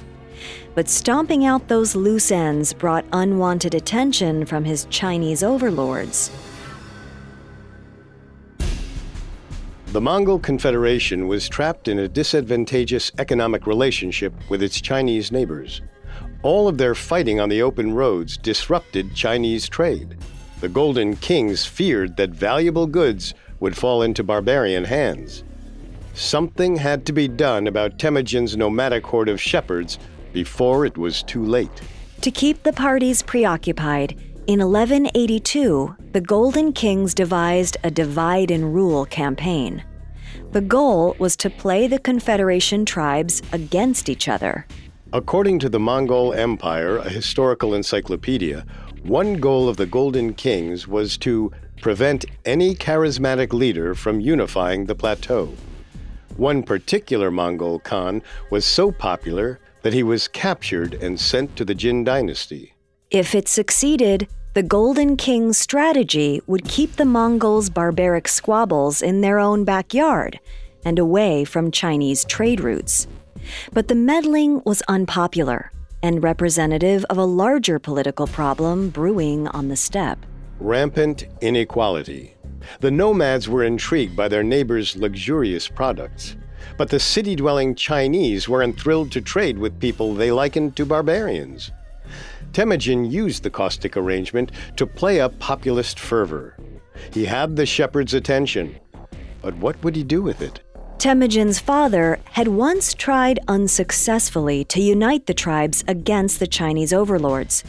But 0.76 0.90
stomping 0.90 1.46
out 1.46 1.68
those 1.68 1.96
loose 1.96 2.32
ends 2.32 2.74
brought 2.74 3.06
unwanted 3.14 3.76
attention 3.76 4.46
from 4.46 4.66
his 4.66 4.86
Chinese 4.90 5.44
overlords. 5.44 6.32
The 9.88 10.02
Mongol 10.02 10.40
Confederation 10.40 11.28
was 11.28 11.48
trapped 11.48 11.88
in 11.88 12.00
a 12.00 12.08
disadvantageous 12.08 13.12
economic 13.20 13.68
relationship 13.68 14.34
with 14.50 14.64
its 14.64 14.82
Chinese 14.82 15.32
neighbors. 15.32 15.84
All 16.42 16.68
of 16.68 16.80
their 16.80 16.96
fighting 16.96 17.40
on 17.40 17.50
the 17.50 17.62
open 17.62 17.94
roads 17.94 18.36
disrupted 18.36 19.14
Chinese 19.14 19.70
trade. 19.70 20.18
The 20.62 20.70
Golden 20.70 21.16
Kings 21.18 21.68
feared 21.68 22.18
that 22.18 22.32
valuable 22.32 22.88
goods 22.88 23.36
would 23.60 23.78
fall 23.78 24.02
into 24.02 24.24
barbarian 24.24 24.86
hands. 24.86 25.44
Something 26.16 26.76
had 26.78 27.06
to 27.06 27.14
be 27.14 27.28
done 27.28 27.68
about 27.68 28.00
Temujin's 28.00 28.58
nomadic 28.58 29.06
horde 29.06 29.30
of 29.30 29.42
shepherds 29.42 30.00
before 30.34 30.86
it 30.86 30.98
was 30.98 31.24
too 31.24 31.44
late. 31.44 31.82
To 32.22 32.32
keep 32.32 32.64
the 32.64 32.74
parties 32.74 33.22
preoccupied, 33.22 34.12
in 34.46 34.60
1182, 34.60 35.96
the 36.12 36.20
Golden 36.20 36.74
Kings 36.74 37.14
devised 37.14 37.78
a 37.84 37.90
divide 37.90 38.52
and 38.52 38.74
rule 38.74 39.06
campaign. 39.06 39.84
The 40.52 40.60
goal 40.60 41.16
was 41.18 41.38
to 41.38 41.50
play 41.50 41.88
the 41.88 41.98
Confederation 41.98 42.86
tribes 42.86 43.42
against 43.54 44.10
each 44.10 44.28
other. 44.28 44.68
According 45.14 45.60
to 45.60 45.70
the 45.70 45.80
Mongol 45.80 46.34
Empire, 46.34 46.98
a 46.98 47.10
historical 47.10 47.74
encyclopedia, 47.74 48.66
one 49.04 49.36
goal 49.36 49.70
of 49.70 49.78
the 49.78 49.86
Golden 49.86 50.34
Kings 50.34 50.88
was 50.88 51.18
to 51.20 51.52
prevent 51.82 52.26
any 52.46 52.76
charismatic 52.76 53.54
leader 53.54 53.96
from 53.96 54.20
unifying 54.20 54.86
the 54.86 54.96
plateau. 54.96 55.54
One 56.38 56.64
particular 56.64 57.30
Mongol 57.30 57.80
Khan 57.80 58.22
was 58.50 58.66
so 58.66 58.92
popular 58.92 59.60
that 59.84 59.94
he 59.94 60.04
was 60.04 60.28
captured 60.28 60.96
and 60.96 61.20
sent 61.20 61.56
to 61.56 61.64
the 61.64 61.76
Jin 61.76 62.04
dynasty. 62.04 62.74
If 63.12 63.36
it 63.36 63.48
succeeded, 63.48 64.28
the 64.56 64.64
Golden 64.64 65.18
King's 65.18 65.58
strategy 65.58 66.42
would 66.48 66.66
keep 66.66 66.96
the 66.96 67.06
Mongols' 67.06 67.70
barbaric 67.70 68.28
squabbles 68.28 69.02
in 69.02 69.22
their 69.22 69.40
own 69.40 69.64
backyard 69.64 70.40
and 70.86 71.00
away 71.00 71.44
from 71.44 71.72
Chinese 71.72 72.26
trade 72.26 72.60
routes. 72.60 73.08
But 73.72 73.88
the 73.88 73.96
meddling 73.96 74.62
was 74.66 74.82
unpopular 74.88 75.72
and 76.02 76.24
representative 76.24 77.06
of 77.10 77.18
a 77.18 77.26
larger 77.26 77.80
political 77.80 78.28
problem 78.28 78.90
brewing 78.90 79.48
on 79.48 79.70
the 79.70 79.76
steppe. 79.76 80.26
Rampant 80.60 81.26
inequality. 81.42 82.36
The 82.80 82.92
nomads 82.92 83.50
were 83.50 83.64
intrigued 83.64 84.16
by 84.16 84.28
their 84.28 84.44
neighbors' 84.44 84.96
luxurious 84.96 85.68
products, 85.68 86.36
but 86.84 86.90
the 86.90 87.00
city 87.00 87.34
dwelling 87.34 87.74
Chinese 87.76 88.50
weren't 88.50 88.78
thrilled 88.78 89.10
to 89.10 89.22
trade 89.22 89.58
with 89.58 89.80
people 89.80 90.14
they 90.14 90.34
likened 90.34 90.76
to 90.76 90.86
barbarians. 90.86 91.72
Temujin 92.52 93.06
used 93.06 93.42
the 93.42 93.50
caustic 93.50 93.96
arrangement 93.96 94.52
to 94.76 94.86
play 94.86 95.22
up 95.22 95.40
populist 95.40 95.98
fervor. 95.98 96.58
He 97.14 97.24
had 97.24 97.56
the 97.56 97.66
shepherd's 97.66 98.14
attention, 98.14 98.76
but 99.42 99.56
what 99.56 99.82
would 99.82 99.96
he 99.96 100.04
do 100.04 100.22
with 100.22 100.42
it? 100.42 100.60
Temujin's 100.98 101.58
father 101.58 102.20
had 102.32 102.50
once 102.50 102.94
tried 102.94 103.40
unsuccessfully 103.48 104.66
to 104.66 104.82
unite 104.82 105.26
the 105.26 105.34
tribes 105.34 105.86
against 105.88 106.42
the 106.42 106.48
Chinese 106.48 106.92
overlords. 106.92 107.64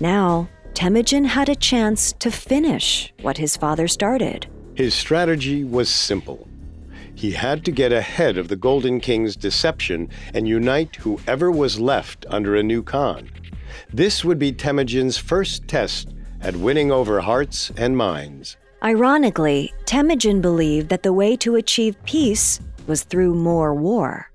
Now, 0.00 0.48
Temujin 0.72 1.26
had 1.26 1.50
a 1.50 1.54
chance 1.54 2.14
to 2.20 2.30
finish 2.30 3.12
what 3.20 3.36
his 3.36 3.54
father 3.54 3.86
started. 3.86 4.46
His 4.74 4.94
strategy 4.94 5.62
was 5.62 5.90
simple. 5.90 6.45
He 7.16 7.30
had 7.30 7.64
to 7.64 7.72
get 7.72 7.92
ahead 7.92 8.36
of 8.36 8.48
the 8.48 8.56
Golden 8.56 9.00
King's 9.00 9.36
deception 9.36 10.10
and 10.34 10.46
unite 10.46 10.96
whoever 10.96 11.50
was 11.50 11.80
left 11.80 12.26
under 12.28 12.54
a 12.54 12.62
new 12.62 12.82
Khan. 12.82 13.30
This 13.90 14.22
would 14.22 14.38
be 14.38 14.52
Temujin's 14.52 15.16
first 15.16 15.66
test 15.66 16.14
at 16.42 16.56
winning 16.56 16.92
over 16.92 17.22
hearts 17.22 17.72
and 17.74 17.96
minds. 17.96 18.58
Ironically, 18.84 19.72
Temujin 19.86 20.42
believed 20.42 20.90
that 20.90 21.02
the 21.02 21.12
way 21.14 21.36
to 21.38 21.56
achieve 21.56 21.96
peace 22.04 22.60
was 22.86 23.02
through 23.02 23.34
more 23.34 23.74
war. 23.74 24.30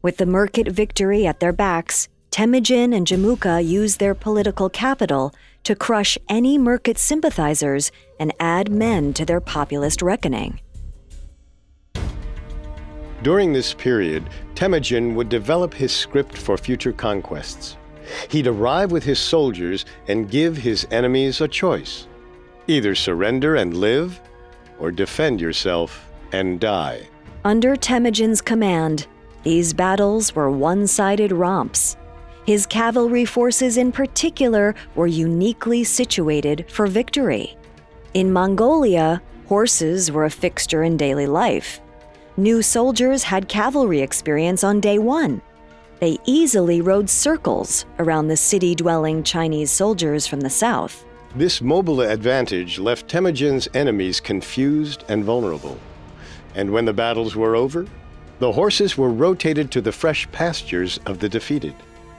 With 0.00 0.16
the 0.16 0.24
Merkit 0.24 0.68
victory 0.68 1.26
at 1.26 1.40
their 1.40 1.52
backs, 1.52 2.08
Temujin 2.30 2.94
and 2.94 3.06
Jamuka 3.06 3.62
used 3.64 4.00
their 4.00 4.14
political 4.14 4.70
capital 4.70 5.34
to 5.64 5.76
crush 5.76 6.16
any 6.30 6.58
Merkit 6.58 6.96
sympathizers 6.96 7.92
and 8.18 8.32
add 8.40 8.70
men 8.70 9.12
to 9.12 9.26
their 9.26 9.40
populist 9.40 10.00
reckoning. 10.00 10.60
During 13.24 13.54
this 13.54 13.72
period, 13.72 14.28
Temujin 14.54 15.14
would 15.14 15.30
develop 15.30 15.72
his 15.72 15.92
script 15.92 16.36
for 16.36 16.58
future 16.58 16.92
conquests. 16.92 17.78
He'd 18.28 18.46
arrive 18.46 18.92
with 18.92 19.02
his 19.02 19.18
soldiers 19.18 19.86
and 20.08 20.30
give 20.30 20.58
his 20.58 20.86
enemies 20.90 21.40
a 21.40 21.48
choice 21.48 22.06
either 22.66 22.94
surrender 22.94 23.56
and 23.56 23.76
live, 23.76 24.20
or 24.78 24.90
defend 24.90 25.40
yourself 25.40 26.10
and 26.32 26.60
die. 26.60 27.08
Under 27.44 27.76
Temujin's 27.76 28.40
command, 28.40 29.06
these 29.42 29.72
battles 29.72 30.34
were 30.34 30.50
one 30.50 30.86
sided 30.86 31.30
romps. 31.32 31.96
His 32.46 32.66
cavalry 32.66 33.24
forces, 33.24 33.76
in 33.78 33.92
particular, 33.92 34.74
were 34.94 35.06
uniquely 35.06 35.84
situated 35.84 36.66
for 36.70 36.86
victory. 36.86 37.56
In 38.12 38.32
Mongolia, 38.32 39.22
horses 39.46 40.10
were 40.10 40.24
a 40.24 40.30
fixture 40.30 40.82
in 40.82 40.96
daily 40.96 41.26
life. 41.26 41.80
New 42.36 42.62
soldiers 42.62 43.22
had 43.22 43.48
cavalry 43.48 44.00
experience 44.00 44.64
on 44.64 44.80
day 44.80 44.98
one. 44.98 45.40
They 46.00 46.18
easily 46.26 46.80
rode 46.80 47.08
circles 47.08 47.86
around 48.00 48.26
the 48.26 48.36
city 48.36 48.74
dwelling 48.74 49.22
Chinese 49.22 49.70
soldiers 49.70 50.26
from 50.26 50.40
the 50.40 50.50
south. 50.50 51.04
This 51.36 51.60
mobile 51.60 52.00
advantage 52.00 52.80
left 52.80 53.06
Temujin's 53.06 53.68
enemies 53.72 54.18
confused 54.18 55.04
and 55.08 55.24
vulnerable. 55.24 55.78
And 56.56 56.72
when 56.72 56.84
the 56.84 56.92
battles 56.92 57.36
were 57.36 57.54
over, 57.54 57.86
the 58.40 58.50
horses 58.50 58.98
were 58.98 59.10
rotated 59.10 59.70
to 59.70 59.80
the 59.80 59.92
fresh 59.92 60.30
pastures 60.32 60.98
of 61.06 61.20
the 61.20 61.28
defeated. 61.28 61.74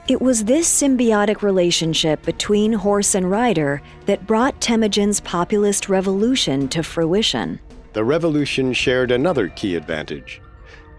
It 0.08 0.22
was 0.22 0.44
this 0.44 0.66
symbiotic 0.66 1.42
relationship 1.42 2.22
between 2.22 2.72
horse 2.72 3.14
and 3.14 3.30
rider 3.30 3.82
that 4.06 4.26
brought 4.26 4.60
Temujin's 4.62 5.20
populist 5.20 5.90
revolution 5.90 6.68
to 6.68 6.82
fruition. 6.82 7.60
The 7.96 8.04
revolution 8.04 8.74
shared 8.74 9.10
another 9.10 9.48
key 9.48 9.74
advantage. 9.74 10.42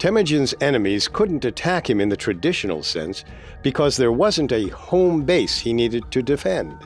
Temujin's 0.00 0.52
enemies 0.60 1.06
couldn't 1.06 1.44
attack 1.44 1.88
him 1.88 2.00
in 2.00 2.08
the 2.08 2.16
traditional 2.16 2.82
sense 2.82 3.24
because 3.62 3.96
there 3.96 4.10
wasn't 4.10 4.50
a 4.50 4.66
home 4.70 5.22
base 5.22 5.60
he 5.60 5.72
needed 5.72 6.10
to 6.10 6.24
defend. 6.24 6.76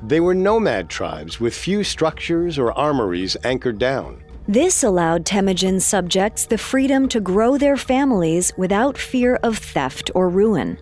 They 0.00 0.20
were 0.20 0.32
nomad 0.32 0.88
tribes 0.88 1.40
with 1.40 1.56
few 1.56 1.82
structures 1.82 2.56
or 2.56 2.70
armories 2.78 3.36
anchored 3.42 3.80
down. 3.80 4.22
This 4.46 4.84
allowed 4.84 5.26
Temujin's 5.26 5.84
subjects 5.84 6.46
the 6.46 6.56
freedom 6.56 7.08
to 7.08 7.18
grow 7.18 7.58
their 7.58 7.76
families 7.76 8.52
without 8.56 8.96
fear 8.96 9.40
of 9.42 9.58
theft 9.58 10.08
or 10.14 10.28
ruin. 10.28 10.78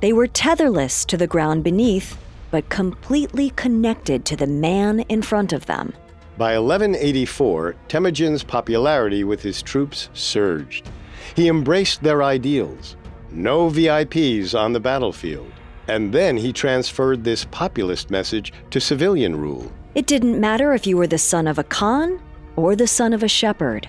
They 0.00 0.12
were 0.12 0.26
tetherless 0.26 1.04
to 1.04 1.16
the 1.16 1.28
ground 1.28 1.62
beneath, 1.62 2.18
but 2.50 2.70
completely 2.70 3.50
connected 3.50 4.24
to 4.24 4.34
the 4.34 4.48
man 4.48 4.98
in 5.08 5.22
front 5.22 5.52
of 5.52 5.66
them. 5.66 5.92
By 6.38 6.56
1184, 6.56 7.74
Temujin's 7.88 8.44
popularity 8.44 9.24
with 9.24 9.42
his 9.42 9.60
troops 9.60 10.08
surged. 10.14 10.88
He 11.34 11.48
embraced 11.48 12.02
their 12.02 12.22
ideals 12.22 12.96
no 13.30 13.68
VIPs 13.68 14.58
on 14.58 14.72
the 14.72 14.80
battlefield. 14.80 15.52
And 15.86 16.12
then 16.12 16.36
he 16.36 16.52
transferred 16.52 17.24
this 17.24 17.44
populist 17.50 18.10
message 18.10 18.52
to 18.70 18.80
civilian 18.80 19.36
rule. 19.36 19.72
It 19.94 20.06
didn't 20.06 20.40
matter 20.40 20.74
if 20.74 20.86
you 20.86 20.96
were 20.96 21.06
the 21.06 21.18
son 21.18 21.46
of 21.46 21.58
a 21.58 21.64
Khan 21.64 22.20
or 22.56 22.76
the 22.76 22.86
son 22.86 23.12
of 23.12 23.22
a 23.22 23.28
shepherd. 23.28 23.88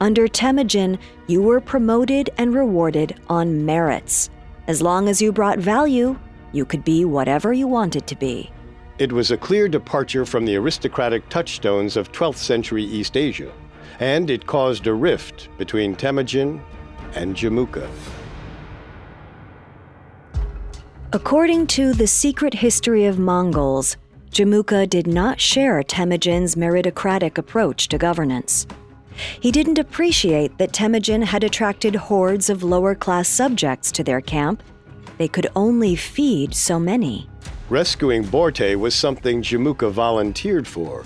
Under 0.00 0.28
Temujin, 0.28 0.98
you 1.26 1.42
were 1.42 1.60
promoted 1.60 2.30
and 2.38 2.54
rewarded 2.54 3.20
on 3.28 3.64
merits. 3.66 4.30
As 4.66 4.80
long 4.80 5.08
as 5.08 5.20
you 5.20 5.32
brought 5.32 5.58
value, 5.58 6.18
you 6.52 6.64
could 6.64 6.84
be 6.84 7.04
whatever 7.04 7.52
you 7.52 7.66
wanted 7.66 8.06
to 8.06 8.16
be. 8.16 8.50
It 9.00 9.12
was 9.12 9.30
a 9.30 9.38
clear 9.38 9.66
departure 9.66 10.26
from 10.26 10.44
the 10.44 10.56
aristocratic 10.56 11.26
touchstones 11.30 11.96
of 11.96 12.12
12th 12.12 12.36
century 12.36 12.84
East 12.84 13.16
Asia, 13.16 13.50
and 13.98 14.28
it 14.28 14.46
caused 14.46 14.86
a 14.86 14.92
rift 14.92 15.48
between 15.56 15.96
Temujin 15.96 16.62
and 17.14 17.34
Jamuka. 17.34 17.88
According 21.14 21.68
to 21.68 21.94
The 21.94 22.06
Secret 22.06 22.52
History 22.52 23.06
of 23.06 23.18
Mongols, 23.18 23.96
Jamuka 24.32 24.86
did 24.86 25.06
not 25.06 25.40
share 25.40 25.82
Temujin's 25.82 26.54
meritocratic 26.54 27.38
approach 27.38 27.88
to 27.88 27.96
governance. 27.96 28.66
He 29.40 29.50
didn't 29.50 29.78
appreciate 29.78 30.58
that 30.58 30.74
Temujin 30.74 31.22
had 31.22 31.42
attracted 31.42 31.94
hordes 31.94 32.50
of 32.50 32.62
lower 32.62 32.94
class 32.94 33.30
subjects 33.30 33.90
to 33.92 34.04
their 34.04 34.20
camp. 34.20 34.62
They 35.16 35.26
could 35.26 35.46
only 35.56 35.96
feed 35.96 36.54
so 36.54 36.78
many. 36.78 37.30
Rescuing 37.70 38.24
Borte 38.24 38.74
was 38.74 38.96
something 38.96 39.42
Jamuka 39.42 39.92
volunteered 39.92 40.66
for, 40.66 41.04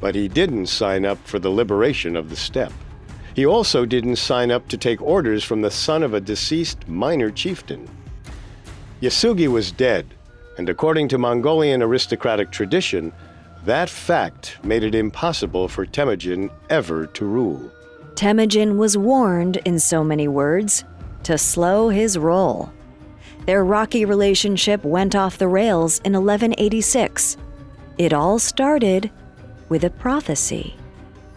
but 0.00 0.14
he 0.14 0.28
didn't 0.28 0.68
sign 0.68 1.04
up 1.04 1.18
for 1.26 1.38
the 1.38 1.50
liberation 1.50 2.16
of 2.16 2.30
the 2.30 2.36
steppe. 2.36 2.72
He 3.34 3.44
also 3.44 3.84
didn't 3.84 4.16
sign 4.16 4.50
up 4.50 4.66
to 4.68 4.78
take 4.78 5.02
orders 5.02 5.44
from 5.44 5.60
the 5.60 5.70
son 5.70 6.02
of 6.02 6.14
a 6.14 6.20
deceased 6.22 6.88
minor 6.88 7.30
chieftain. 7.30 7.86
Yasugi 9.02 9.46
was 9.46 9.70
dead, 9.70 10.06
and 10.56 10.70
according 10.70 11.08
to 11.08 11.18
Mongolian 11.18 11.82
aristocratic 11.82 12.50
tradition, 12.50 13.12
that 13.66 13.90
fact 13.90 14.56
made 14.64 14.84
it 14.84 14.94
impossible 14.94 15.68
for 15.68 15.84
Temujin 15.84 16.48
ever 16.70 17.06
to 17.08 17.26
rule. 17.26 17.70
Temujin 18.14 18.78
was 18.78 18.96
warned, 18.96 19.58
in 19.66 19.78
so 19.78 20.02
many 20.02 20.28
words, 20.28 20.82
to 21.24 21.36
slow 21.36 21.90
his 21.90 22.16
roll. 22.16 22.72
Their 23.46 23.64
rocky 23.64 24.04
relationship 24.04 24.84
went 24.84 25.14
off 25.14 25.38
the 25.38 25.46
rails 25.46 26.00
in 26.00 26.14
1186. 26.14 27.36
It 27.96 28.12
all 28.12 28.40
started 28.40 29.08
with 29.68 29.84
a 29.84 29.90
prophecy. 29.90 30.74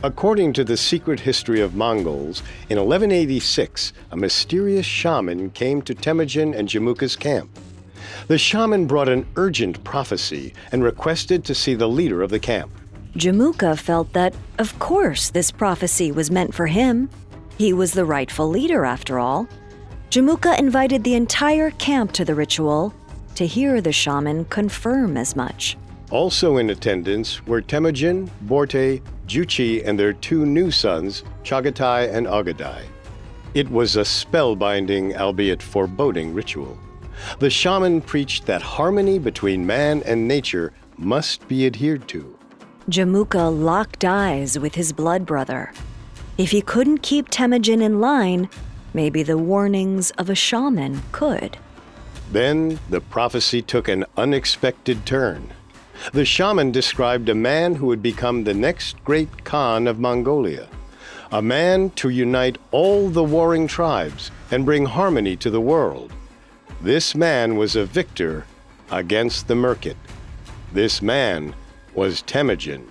According 0.02 0.54
to 0.54 0.64
the 0.64 0.76
secret 0.76 1.20
history 1.20 1.62
of 1.62 1.76
Mongols, 1.76 2.42
in 2.70 2.78
1186, 2.78 3.94
a 4.12 4.18
mysterious 4.18 4.88
shaman 4.88 5.52
came 5.52 5.84
to 5.84 5.94
Temujin 5.94 6.56
and 6.56 6.68
Jamuka's 6.68 7.16
camp. 7.16 7.52
The 8.28 8.40
shaman 8.40 8.88
brought 8.88 9.10
an 9.10 9.28
urgent 9.36 9.84
prophecy 9.84 10.54
and 10.72 10.84
requested 10.84 11.46
to 11.46 11.54
see 11.54 11.76
the 11.76 11.88
leader 11.88 12.24
of 12.24 12.32
the 12.32 12.40
camp. 12.40 12.72
Jamuka 13.14 13.78
felt 13.78 14.14
that, 14.14 14.34
of 14.58 14.78
course, 14.80 15.30
this 15.30 15.52
prophecy 15.52 16.12
was 16.12 16.32
meant 16.32 16.56
for 16.56 16.66
him. 16.66 17.08
He 17.60 17.72
was 17.72 17.92
the 17.92 18.06
rightful 18.06 18.48
leader, 18.48 18.84
after 18.84 19.20
all. 19.20 19.48
Jamuka 20.10 20.58
invited 20.58 21.04
the 21.04 21.14
entire 21.14 21.70
camp 21.72 22.12
to 22.14 22.26
the 22.26 22.34
ritual 22.34 22.92
to 23.36 23.46
hear 23.46 23.80
the 23.80 23.92
shaman 23.92 24.46
confirm 24.46 25.18
as 25.18 25.36
much. 25.36 25.78
Also 26.10 26.58
in 26.58 26.72
attendance 26.72 27.46
were 27.46 27.62
Temujin, 27.62 28.28
Borte, 28.48 29.04
Juchi, 29.28 29.88
and 29.88 30.00
their 30.00 30.14
two 30.14 30.48
new 30.48 30.72
sons, 30.72 31.24
Chagatai 31.44 32.12
and 32.12 32.26
Ogadai. 32.26 32.82
It 33.54 33.70
was 33.70 33.98
a 33.98 34.02
spellbinding, 34.02 35.16
albeit 35.16 35.62
foreboding, 35.62 36.34
ritual. 36.34 36.76
The 37.38 37.52
shaman 37.52 38.02
preached 38.02 38.48
that 38.48 38.64
harmony 38.64 39.20
between 39.20 39.64
man 39.64 40.02
and 40.08 40.28
nature 40.28 40.74
must 40.98 41.48
be 41.48 41.68
adhered 41.68 42.08
to. 42.08 42.36
Jamuka 42.90 43.48
locked 43.64 44.04
eyes 44.04 44.58
with 44.58 44.74
his 44.74 44.92
blood 44.92 45.28
brother. 45.28 45.72
If 46.40 46.50
he 46.50 46.62
couldn't 46.62 47.04
keep 47.04 47.30
Temujin 47.30 47.84
in 47.84 48.00
line, 48.00 48.50
maybe 48.94 49.24
the 49.24 49.38
warnings 49.38 50.12
of 50.12 50.30
a 50.30 50.36
shaman 50.36 51.02
could. 51.12 51.58
Then 52.32 52.80
the 52.90 53.02
prophecy 53.02 53.62
took 53.62 53.88
an 53.88 54.06
unexpected 54.18 55.06
turn. 55.06 55.52
The 56.14 56.26
shaman 56.26 56.72
described 56.72 57.28
a 57.30 57.36
man 57.36 57.76
who 57.76 57.88
would 57.88 58.02
become 58.02 58.44
the 58.44 58.54
next 58.54 59.04
great 59.04 59.44
Khan 59.44 59.88
of 59.88 60.00
Mongolia, 60.00 60.68
a 61.32 61.42
man 61.42 61.90
to 61.92 62.10
unite 62.10 62.58
all 62.72 63.10
the 63.10 63.24
warring 63.24 63.68
tribes 63.68 64.32
and 64.52 64.66
bring 64.66 64.86
harmony 64.86 65.36
to 65.38 65.50
the 65.50 65.62
world. 65.62 66.14
This 66.82 67.14
man 67.14 67.58
was 67.58 67.76
a 67.76 67.86
victor 67.86 68.46
against 68.92 69.48
the 69.48 69.56
Merkit. 69.56 69.98
This 70.72 71.02
man 71.02 71.54
was 71.94 72.22
Temujin. 72.22 72.88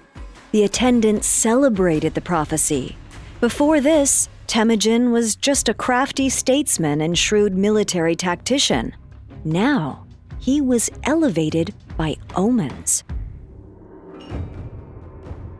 The 0.52 0.64
attendants 0.64 1.26
celebrated 1.26 2.14
the 2.14 2.20
prophecy. 2.20 2.96
Before 3.40 3.80
this, 3.80 4.28
Temujin 4.48 5.12
was 5.12 5.36
just 5.36 5.68
a 5.68 5.74
crafty 5.74 6.30
statesman 6.30 7.02
and 7.02 7.16
shrewd 7.16 7.54
military 7.54 8.16
tactician. 8.16 8.96
Now, 9.44 10.06
he 10.38 10.62
was 10.62 10.90
elevated 11.04 11.74
by 11.98 12.16
omens. 12.34 13.04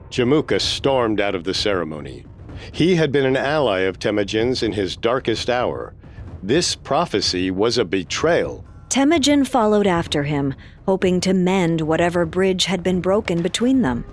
Jamuka 0.09 0.59
stormed 0.59 1.21
out 1.21 1.35
of 1.35 1.45
the 1.45 1.53
ceremony. 1.53 2.25
He 2.73 2.97
had 2.97 3.13
been 3.13 3.27
an 3.27 3.37
ally 3.37 3.81
of 3.81 3.99
Temujin's 3.99 4.63
in 4.63 4.73
his 4.73 4.97
darkest 4.97 5.51
hour. 5.51 5.95
This 6.43 6.75
prophecy 6.75 7.51
was 7.51 7.77
a 7.77 7.85
betrayal. 7.85 8.65
Temujin 8.89 9.45
followed 9.45 9.87
after 9.87 10.23
him, 10.23 10.55
hoping 10.87 11.21
to 11.21 11.35
mend 11.35 11.83
whatever 11.83 12.25
bridge 12.25 12.65
had 12.65 12.83
been 12.83 13.03
broken 13.03 13.43
between 13.43 13.83
them. 13.83 14.07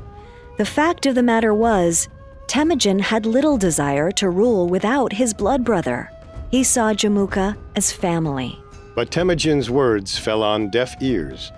The 0.58 0.66
fact 0.66 1.06
of 1.06 1.16
the 1.16 1.24
matter 1.24 1.54
was, 1.54 2.10
Temujin 2.48 3.00
had 3.00 3.26
little 3.26 3.58
desire 3.58 4.12
to 4.12 4.30
rule 4.30 4.68
without 4.68 5.12
his 5.14 5.34
blood 5.34 5.64
brother. 5.64 6.12
He 6.52 6.64
saw 6.64 6.94
Jamuka 6.94 7.58
as 7.76 7.92
family. 7.92 8.58
But 8.96 9.12
Temujin's 9.12 9.70
words 9.70 10.18
fell 10.18 10.44
on 10.44 10.70
deaf 10.70 10.96
ears. 11.02 11.52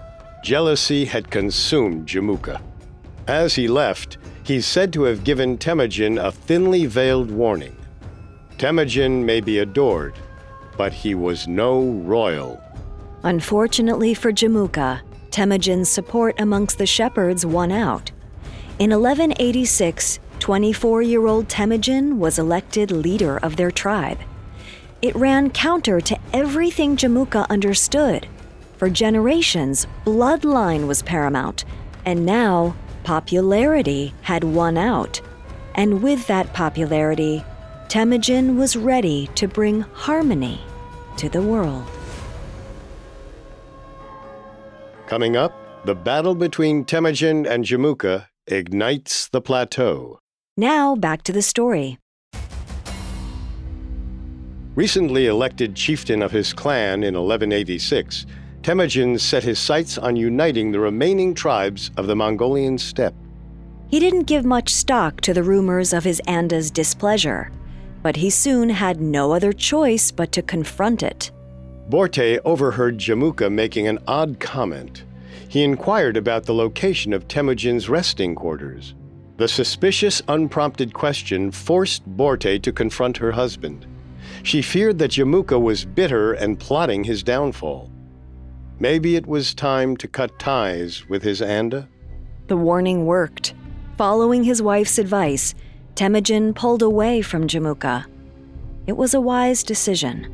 Jealousy 0.43 1.05
had 1.05 1.29
consumed 1.29 2.07
Jamuka. 2.07 2.61
As 3.27 3.53
he 3.53 3.67
left, 3.67 4.17
he's 4.43 4.65
said 4.65 4.93
to 4.93 5.03
have 5.03 5.23
given 5.23 5.57
Temujin 5.57 6.17
a 6.17 6.31
thinly 6.31 6.85
veiled 6.85 7.29
warning. 7.29 7.75
Temujin 8.57 9.25
may 9.25 9.41
be 9.41 9.59
adored, 9.59 10.15
but 10.77 10.93
he 10.93 11.13
was 11.13 11.47
no 11.47 11.81
royal. 11.81 12.61
Unfortunately 13.23 14.13
for 14.13 14.31
Jamuka, 14.31 15.01
Temujin's 15.31 15.89
support 15.89 16.39
amongst 16.39 16.77
the 16.77 16.85
shepherds 16.85 17.45
won 17.45 17.71
out. 17.71 18.11
In 18.79 18.91
1186, 18.91 20.19
24 20.39 21.01
year 21.01 21.27
old 21.27 21.49
Temujin 21.49 22.19
was 22.19 22.39
elected 22.39 22.91
leader 22.91 23.37
of 23.37 23.55
their 23.55 23.71
tribe. 23.71 24.19
It 25.01 25.15
ran 25.15 25.51
counter 25.51 26.01
to 26.01 26.17
everything 26.33 26.97
Jamuka 26.97 27.47
understood. 27.49 28.27
For 28.77 28.89
generations, 28.89 29.87
bloodline 30.05 30.87
was 30.87 31.01
paramount, 31.01 31.65
and 32.05 32.25
now 32.25 32.75
popularity 33.03 34.13
had 34.21 34.43
won 34.43 34.77
out. 34.77 35.21
And 35.75 36.01
with 36.01 36.27
that 36.27 36.53
popularity, 36.53 37.43
Temujin 37.89 38.57
was 38.57 38.75
ready 38.75 39.29
to 39.35 39.47
bring 39.47 39.81
harmony 39.81 40.59
to 41.17 41.29
the 41.29 41.41
world. 41.41 41.85
Coming 45.07 45.37
up, 45.37 45.53
the 45.85 45.95
battle 45.95 46.35
between 46.35 46.83
Temujin 46.83 47.45
and 47.45 47.63
Jamuka 47.63 48.27
ignites 48.47 49.29
the 49.29 49.41
plateau. 49.41 50.19
Now, 50.59 50.95
back 50.95 51.21
to 51.23 51.31
the 51.31 51.43
story. 51.43 51.99
Recently 54.73 55.27
elected 55.27 55.75
chieftain 55.75 56.23
of 56.23 56.31
his 56.31 56.51
clan 56.51 57.03
in 57.03 57.13
1186, 57.13 58.25
Temujin 58.63 59.19
set 59.19 59.43
his 59.43 59.59
sights 59.59 59.99
on 59.99 60.15
uniting 60.15 60.71
the 60.71 60.79
remaining 60.79 61.35
tribes 61.35 61.91
of 61.95 62.07
the 62.07 62.15
Mongolian 62.15 62.79
steppe. 62.79 63.13
He 63.87 63.99
didn't 63.99 64.23
give 64.23 64.45
much 64.45 64.73
stock 64.73 65.21
to 65.21 65.33
the 65.33 65.43
rumors 65.43 65.93
of 65.93 66.03
his 66.03 66.19
Anda's 66.27 66.71
displeasure, 66.71 67.51
but 68.01 68.15
he 68.15 68.31
soon 68.31 68.69
had 68.69 68.99
no 68.99 69.33
other 69.33 69.53
choice 69.53 70.11
but 70.11 70.31
to 70.31 70.41
confront 70.41 71.03
it. 71.03 71.31
Borte 71.89 72.39
overheard 72.45 72.97
Jamuka 72.97 73.51
making 73.51 73.87
an 73.87 73.99
odd 74.07 74.39
comment. 74.39 75.05
He 75.49 75.63
inquired 75.63 76.17
about 76.17 76.45
the 76.45 76.55
location 76.55 77.13
of 77.13 77.27
Temujin's 77.27 77.89
resting 77.89 78.33
quarters. 78.33 78.95
The 79.37 79.47
suspicious, 79.47 80.21
unprompted 80.27 80.93
question 80.93 81.51
forced 81.51 82.03
Borte 82.17 82.61
to 82.63 82.71
confront 82.71 83.17
her 83.17 83.31
husband. 83.31 83.85
She 84.41 84.61
feared 84.61 84.97
that 84.99 85.11
Jamuka 85.11 85.61
was 85.61 85.85
bitter 85.85 86.33
and 86.33 86.59
plotting 86.59 87.03
his 87.03 87.21
downfall. 87.21 87.91
Maybe 88.79 89.15
it 89.15 89.27
was 89.27 89.53
time 89.53 89.95
to 89.97 90.07
cut 90.07 90.37
ties 90.39 91.07
with 91.07 91.21
his 91.21 91.41
Anda? 91.41 91.87
The 92.47 92.57
warning 92.57 93.05
worked. 93.05 93.53
Following 93.97 94.43
his 94.43 94.61
wife's 94.61 94.97
advice, 94.97 95.53
Temujin 95.95 96.53
pulled 96.53 96.81
away 96.81 97.21
from 97.21 97.47
Jamuka. 97.47 98.05
It 98.87 98.97
was 98.97 99.13
a 99.13 99.21
wise 99.21 99.63
decision. 99.63 100.33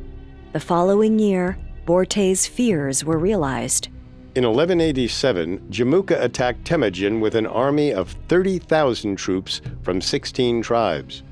The 0.52 0.60
following 0.60 1.18
year, 1.18 1.58
Borte's 1.86 2.46
fears 2.46 3.04
were 3.04 3.18
realized. 3.18 3.88
In 4.36 4.42
1187, 4.42 5.68
Jamuka 5.70 6.20
attacked 6.20 6.64
Temujin 6.64 7.20
with 7.20 7.36
an 7.36 7.46
army 7.46 7.92
of 7.92 8.16
30,000 8.28 9.14
troops 9.14 9.60
from 9.82 10.00
16 10.00 10.60
tribes. 10.60 11.22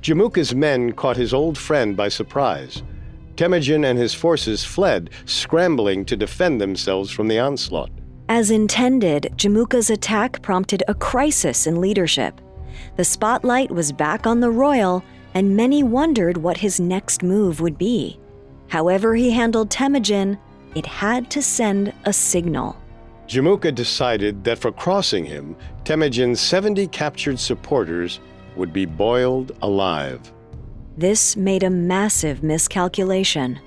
Jamuka's 0.00 0.54
men 0.54 0.92
caught 0.92 1.18
his 1.18 1.34
old 1.34 1.58
friend 1.58 1.94
by 1.94 2.08
surprise. 2.08 2.82
Temujin 3.36 3.84
and 3.84 3.98
his 3.98 4.14
forces 4.14 4.64
fled, 4.64 5.10
scrambling 5.26 6.06
to 6.06 6.16
defend 6.16 6.58
themselves 6.58 7.10
from 7.10 7.28
the 7.28 7.38
onslaught. 7.38 7.90
As 8.30 8.50
intended, 8.50 9.34
Jamuka's 9.36 9.90
attack 9.90 10.40
prompted 10.40 10.82
a 10.88 10.94
crisis 10.94 11.66
in 11.66 11.78
leadership. 11.78 12.40
The 12.96 13.04
spotlight 13.04 13.70
was 13.70 13.92
back 13.92 14.26
on 14.26 14.40
the 14.40 14.50
royal, 14.50 15.04
and 15.34 15.54
many 15.54 15.82
wondered 15.82 16.38
what 16.38 16.56
his 16.56 16.80
next 16.80 17.22
move 17.22 17.60
would 17.60 17.76
be. 17.76 18.18
However, 18.68 19.14
he 19.14 19.30
handled 19.30 19.70
Temujin, 19.70 20.38
it 20.74 20.86
had 20.86 21.30
to 21.30 21.42
send 21.42 21.92
a 22.04 22.12
signal. 22.12 22.76
Jamuka 23.26 23.74
decided 23.74 24.44
that 24.44 24.58
for 24.58 24.70
crossing 24.70 25.24
him, 25.24 25.56
Temujin's 25.84 26.40
70 26.40 26.86
captured 26.88 27.38
supporters 27.38 28.20
would 28.56 28.72
be 28.72 28.86
boiled 28.86 29.52
alive. 29.62 30.32
This 30.96 31.36
made 31.36 31.62
a 31.62 31.70
massive 31.70 32.42
miscalculation. 32.42 33.58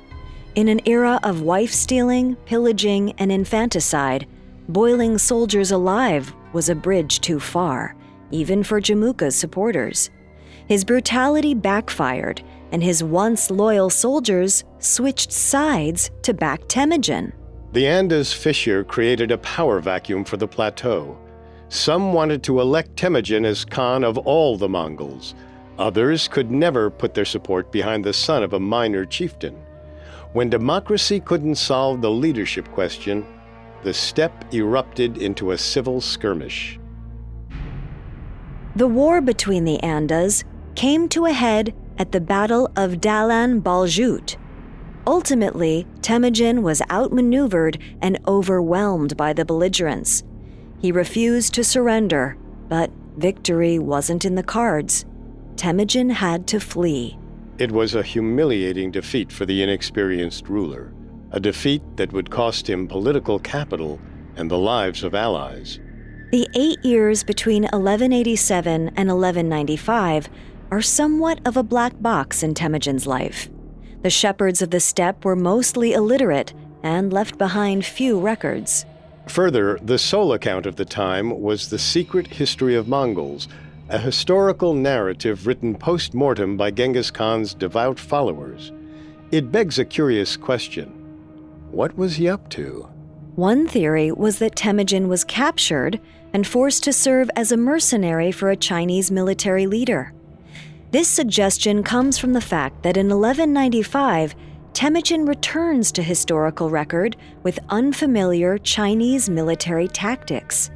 In 0.55 0.67
an 0.67 0.81
era 0.85 1.19
of 1.23 1.41
wife 1.41 1.71
stealing, 1.71 2.35
pillaging, 2.45 3.13
and 3.19 3.31
infanticide, 3.31 4.27
boiling 4.67 5.17
soldiers 5.17 5.71
alive 5.71 6.33
was 6.53 6.69
a 6.69 6.75
bridge 6.75 7.19
too 7.21 7.39
far, 7.39 7.95
even 8.31 8.63
for 8.63 8.81
Jamuka's 8.81 9.35
supporters. 9.35 10.09
His 10.67 10.83
brutality 10.83 11.53
backfired, 11.53 12.41
and 12.71 12.83
his 12.83 13.03
once 13.03 13.51
loyal 13.51 13.89
soldiers 13.89 14.63
switched 14.79 15.31
sides 15.31 16.11
to 16.23 16.33
back 16.33 16.67
Temujin. 16.67 17.33
The 17.71 17.87
Anda's 17.87 18.33
fissure 18.33 18.83
created 18.83 19.31
a 19.31 19.37
power 19.37 19.79
vacuum 19.79 20.25
for 20.25 20.37
the 20.37 20.47
plateau. 20.47 21.17
Some 21.69 22.13
wanted 22.13 22.41
to 22.43 22.61
elect 22.61 22.95
Temujin 22.95 23.45
as 23.45 23.63
Khan 23.63 24.03
of 24.03 24.17
all 24.17 24.57
the 24.57 24.69
Mongols. 24.69 25.35
Others 25.77 26.27
could 26.27 26.49
never 26.49 26.89
put 26.89 27.13
their 27.13 27.25
support 27.25 27.71
behind 27.71 28.03
the 28.03 28.13
son 28.13 28.41
of 28.43 28.53
a 28.53 28.59
minor 28.59 29.05
chieftain. 29.05 29.55
When 30.34 30.49
democracy 30.49 31.19
couldn't 31.19 31.55
solve 31.55 32.01
the 32.01 32.11
leadership 32.11 32.69
question, 32.71 33.25
the 33.84 33.93
steppe 33.93 34.53
erupted 34.53 35.17
into 35.17 35.51
a 35.51 35.57
civil 35.57 36.01
skirmish. 36.01 36.80
The 38.75 38.88
war 38.88 39.21
between 39.21 39.63
the 39.63 39.80
Andas 39.82 40.43
came 40.75 41.07
to 41.09 41.25
a 41.25 41.32
head 41.32 41.73
at 41.97 42.11
the 42.11 42.21
Battle 42.21 42.71
of 42.75 42.93
Dalan 42.93 43.61
Baljut. 43.61 44.38
Ultimately, 45.08 45.88
Temujin 46.02 46.62
was 46.62 46.82
outmaneuvered 46.91 47.80
and 48.02 48.20
overwhelmed 48.28 49.18
by 49.18 49.34
the 49.34 49.45
belligerents. 49.45 50.24
He 50.80 50.91
refused 50.91 51.54
to 51.56 51.64
surrender, 51.64 52.38
but 52.68 52.91
victory 53.18 53.80
wasn't 53.80 54.26
in 54.26 54.36
the 54.36 54.43
cards. 54.43 55.06
Temujin 55.56 56.10
had 56.10 56.47
to 56.47 56.60
flee. 56.60 57.18
It 57.58 57.72
was 57.72 57.95
a 57.95 58.04
humiliating 58.04 58.91
defeat 58.91 59.32
for 59.32 59.45
the 59.45 59.62
inexperienced 59.62 60.47
ruler, 60.47 60.93
a 61.32 61.39
defeat 61.39 61.82
that 61.97 62.14
would 62.14 62.30
cost 62.30 62.70
him 62.70 62.88
political 62.88 63.39
capital 63.39 64.00
and 64.38 64.50
the 64.50 64.58
lives 64.58 65.04
of 65.04 65.14
allies. 65.14 65.80
The 66.32 66.47
eight 66.56 66.84
years 66.86 67.24
between 67.24 67.64
1187 67.64 68.89
and 68.95 69.10
1195 69.10 70.30
are 70.72 70.82
somewhat 70.82 71.41
of 71.45 71.58
a 71.58 71.64
black 71.64 72.00
box 72.02 72.43
in 72.43 72.54
Temujin's 72.54 73.08
life. 73.08 73.50
The 74.02 74.10
shepherds 74.10 74.62
of 74.62 74.70
the 74.70 74.80
steppe 74.80 75.26
were 75.26 75.36
mostly 75.36 75.93
illiterate 75.93 76.54
and 76.84 77.12
left 77.12 77.38
behind 77.38 77.86
few 77.86 78.20
records. 78.20 78.86
Further, 79.28 79.78
the 79.82 80.00
sole 80.00 80.34
account 80.34 80.66
of 80.66 80.78
the 80.78 80.86
time 80.86 81.41
was 81.41 81.70
The 81.70 81.78
Secret 81.78 82.28
History 82.28 82.76
of 82.76 82.88
Mongols, 82.88 83.47
a 83.89 83.97
historical 83.97 84.74
narrative 84.74 85.45
written 85.45 85.76
post 85.76 86.14
mortem 86.14 86.56
by 86.56 86.72
Genghis 86.72 87.12
Khan's 87.12 87.54
devout 87.54 88.00
followers. 88.00 88.72
It 89.32 89.52
begs 89.52 89.78
a 89.78 89.86
curious 89.86 90.38
question 90.38 90.88
What 91.72 91.97
was 91.97 92.16
he 92.16 92.30
up 92.30 92.50
to? 92.52 92.89
One 93.36 93.68
theory 93.68 94.12
was 94.12 94.39
that 94.39 94.56
Temujin 94.56 95.08
was 95.08 95.24
captured 95.24 96.00
and 96.34 96.45
forced 96.45 96.84
to 96.84 96.93
serve 96.93 97.30
as 97.36 97.52
a 97.52 97.58
mercenary 97.58 98.32
for 98.32 98.50
a 98.50 98.56
Chinese 98.56 99.12
military 99.12 99.68
leader. 99.68 100.14
This 100.91 101.07
suggestion 101.07 101.83
comes 101.83 102.17
from 102.17 102.33
the 102.33 102.41
fact 102.41 102.81
that 102.81 102.97
in 102.97 103.09
1195, 103.09 104.33
Temujin 104.73 105.27
returns 105.27 105.91
to 105.91 106.01
historical 106.01 106.71
record 106.71 107.15
with 107.43 107.59
unfamiliar 107.69 108.57
Chinese 108.57 109.29
military 109.29 109.87
tactics. 109.87 110.71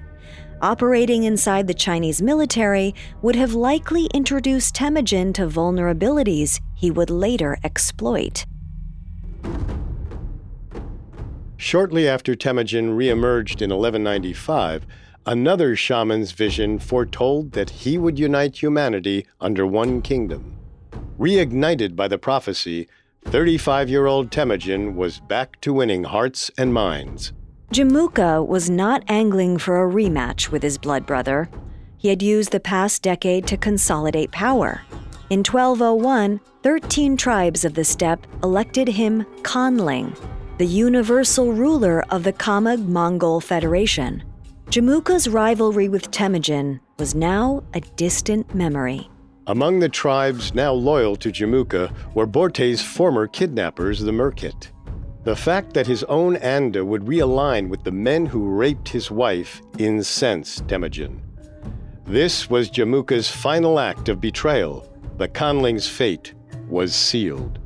Operating 0.61 1.23
inside 1.23 1.65
the 1.65 1.73
Chinese 1.73 2.21
military 2.21 2.93
would 3.23 3.35
have 3.35 3.55
likely 3.55 4.05
introduced 4.13 4.75
Temujin 4.75 5.33
to 5.33 5.47
vulnerabilities 5.47 6.59
he 6.75 6.91
would 6.91 7.09
later 7.09 7.57
exploit. 7.63 8.45
Shortly 11.57 12.07
after 12.07 12.35
Temujin 12.35 12.95
reemerged 12.95 13.63
in 13.63 13.71
1195, 13.71 14.85
another 15.25 15.75
shaman's 15.75 16.31
vision 16.31 16.79
foretold 16.79 17.51
that 17.53 17.69
he 17.69 17.97
would 17.97 18.19
unite 18.19 18.61
humanity 18.61 19.25
under 19.39 19.65
one 19.65 20.01
kingdom. 20.01 20.57
Reignited 21.19 21.95
by 21.95 22.07
the 22.07 22.17
prophecy, 22.17 22.87
35 23.25 23.89
year 23.89 24.05
old 24.05 24.31
Temujin 24.31 24.95
was 24.95 25.19
back 25.19 25.59
to 25.61 25.73
winning 25.73 26.03
hearts 26.03 26.51
and 26.57 26.73
minds. 26.73 27.31
Jamuka 27.71 28.45
was 28.45 28.69
not 28.69 29.03
angling 29.07 29.57
for 29.57 29.83
a 29.83 29.91
rematch 29.91 30.49
with 30.49 30.61
his 30.61 30.77
blood 30.77 31.05
brother. 31.05 31.49
He 31.97 32.09
had 32.09 32.21
used 32.21 32.51
the 32.51 32.59
past 32.59 33.01
decade 33.01 33.47
to 33.47 33.57
consolidate 33.57 34.31
power. 34.31 34.81
In 35.29 35.39
1201, 35.39 36.39
13 36.61 37.17
tribes 37.17 37.65
of 37.65 37.73
the 37.73 37.83
steppe 37.83 38.27
elected 38.43 38.87
him 38.87 39.25
Khanling, 39.41 40.15
the 40.57 40.65
universal 40.65 41.53
ruler 41.53 42.03
of 42.09 42.23
the 42.23 42.33
Khamag 42.33 42.85
Mongol 42.85 43.41
Federation. 43.41 44.23
Jamuka's 44.73 45.29
rivalry 45.29 45.87
with 45.87 46.09
Temujin 46.09 46.79
was 46.97 47.13
now 47.13 47.61
a 47.75 47.79
distant 47.79 48.55
memory. 48.55 49.07
Among 49.45 49.77
the 49.77 49.87
tribes 49.87 50.55
now 50.55 50.73
loyal 50.73 51.15
to 51.17 51.31
Jamuka 51.31 51.93
were 52.15 52.25
Borte's 52.25 52.81
former 52.81 53.27
kidnappers, 53.27 53.99
the 53.99 54.11
Merkit. 54.11 54.71
The 55.25 55.35
fact 55.35 55.75
that 55.75 55.85
his 55.85 56.03
own 56.05 56.37
Anda 56.37 56.83
would 56.83 57.03
realign 57.03 57.69
with 57.69 57.83
the 57.83 57.91
men 57.91 58.25
who 58.25 58.49
raped 58.49 58.89
his 58.89 59.11
wife 59.11 59.61
incensed 59.77 60.67
Temujin. 60.67 61.21
This 62.07 62.49
was 62.49 62.71
Jamuka's 62.71 63.29
final 63.29 63.79
act 63.79 64.09
of 64.09 64.19
betrayal. 64.19 64.91
The 65.19 65.27
Khanling's 65.27 65.87
fate 65.87 66.33
was 66.67 66.95
sealed. 66.95 67.59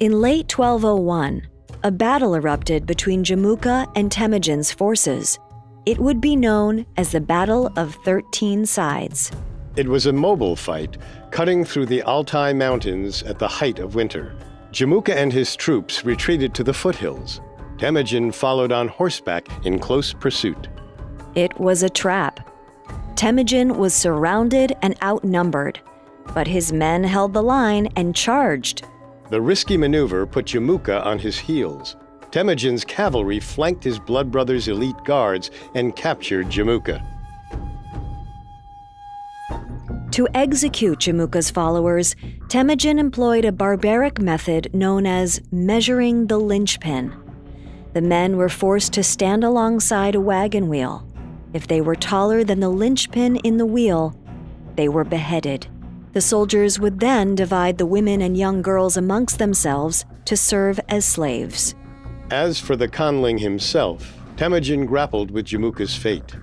In 0.00 0.20
late 0.20 0.52
1201, 0.52 1.46
a 1.84 1.92
battle 1.92 2.34
erupted 2.34 2.86
between 2.86 3.22
Jamuka 3.22 3.88
and 3.94 4.10
Temujin's 4.10 4.72
forces. 4.72 5.38
It 5.86 5.98
would 5.98 6.20
be 6.20 6.36
known 6.36 6.84
as 6.98 7.12
the 7.12 7.20
Battle 7.20 7.72
of 7.74 7.94
13 8.04 8.66
Sides. 8.66 9.32
It 9.76 9.88
was 9.88 10.04
a 10.04 10.12
mobile 10.12 10.54
fight, 10.54 10.98
cutting 11.30 11.64
through 11.64 11.86
the 11.86 12.02
Altai 12.02 12.52
Mountains 12.52 13.22
at 13.22 13.38
the 13.38 13.48
height 13.48 13.78
of 13.78 13.94
winter. 13.94 14.36
Jamuka 14.72 15.14
and 15.14 15.32
his 15.32 15.56
troops 15.56 16.04
retreated 16.04 16.52
to 16.54 16.64
the 16.64 16.74
foothills. 16.74 17.40
Temujin 17.78 18.30
followed 18.30 18.72
on 18.72 18.88
horseback 18.88 19.48
in 19.64 19.78
close 19.78 20.12
pursuit. 20.12 20.68
It 21.34 21.58
was 21.58 21.82
a 21.82 21.88
trap. 21.88 22.46
Temujin 23.16 23.78
was 23.78 23.94
surrounded 23.94 24.76
and 24.82 25.02
outnumbered, 25.02 25.80
but 26.34 26.46
his 26.46 26.74
men 26.74 27.04
held 27.04 27.32
the 27.32 27.42
line 27.42 27.88
and 27.96 28.14
charged. 28.14 28.84
The 29.30 29.40
risky 29.40 29.78
maneuver 29.78 30.26
put 30.26 30.44
Jamuka 30.44 31.04
on 31.06 31.18
his 31.18 31.38
heels. 31.38 31.96
Temujin's 32.30 32.84
cavalry 32.84 33.40
flanked 33.40 33.82
his 33.82 33.98
blood 33.98 34.30
brother's 34.30 34.68
elite 34.68 35.02
guards 35.04 35.50
and 35.74 35.96
captured 35.96 36.46
Jamuka. 36.46 37.04
To 40.12 40.28
execute 40.34 40.98
Jamuka's 40.98 41.50
followers, 41.50 42.16
Temujin 42.48 42.98
employed 42.98 43.44
a 43.44 43.52
barbaric 43.52 44.20
method 44.20 44.72
known 44.74 45.06
as 45.06 45.40
measuring 45.50 46.26
the 46.26 46.38
linchpin. 46.38 47.14
The 47.94 48.00
men 48.00 48.36
were 48.36 48.48
forced 48.48 48.92
to 48.94 49.02
stand 49.02 49.44
alongside 49.44 50.14
a 50.14 50.20
wagon 50.20 50.68
wheel. 50.68 51.06
If 51.52 51.66
they 51.66 51.80
were 51.80 51.96
taller 51.96 52.44
than 52.44 52.60
the 52.60 52.68
linchpin 52.68 53.36
in 53.36 53.56
the 53.56 53.66
wheel, 53.66 54.16
they 54.76 54.88
were 54.88 55.04
beheaded. 55.04 55.66
The 56.12 56.20
soldiers 56.20 56.78
would 56.78 57.00
then 57.00 57.34
divide 57.34 57.78
the 57.78 57.86
women 57.86 58.20
and 58.20 58.36
young 58.36 58.62
girls 58.62 58.96
amongst 58.96 59.38
themselves 59.38 60.04
to 60.24 60.36
serve 60.36 60.80
as 60.88 61.04
slaves. 61.04 61.74
As 62.30 62.60
for 62.60 62.76
the 62.76 62.86
conling 62.86 63.40
himself, 63.40 64.16
Temujin 64.36 64.86
grappled 64.86 65.32
with 65.32 65.46
Jamuka's 65.46 65.96
fate. 65.96 66.36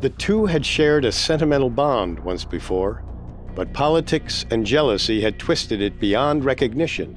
The 0.00 0.10
two 0.10 0.46
had 0.46 0.64
shared 0.64 1.04
a 1.04 1.10
sentimental 1.10 1.70
bond 1.70 2.20
once 2.20 2.44
before, 2.44 3.02
but 3.56 3.72
politics 3.72 4.46
and 4.52 4.64
jealousy 4.64 5.20
had 5.20 5.36
twisted 5.36 5.82
it 5.82 5.98
beyond 5.98 6.44
recognition. 6.44 7.16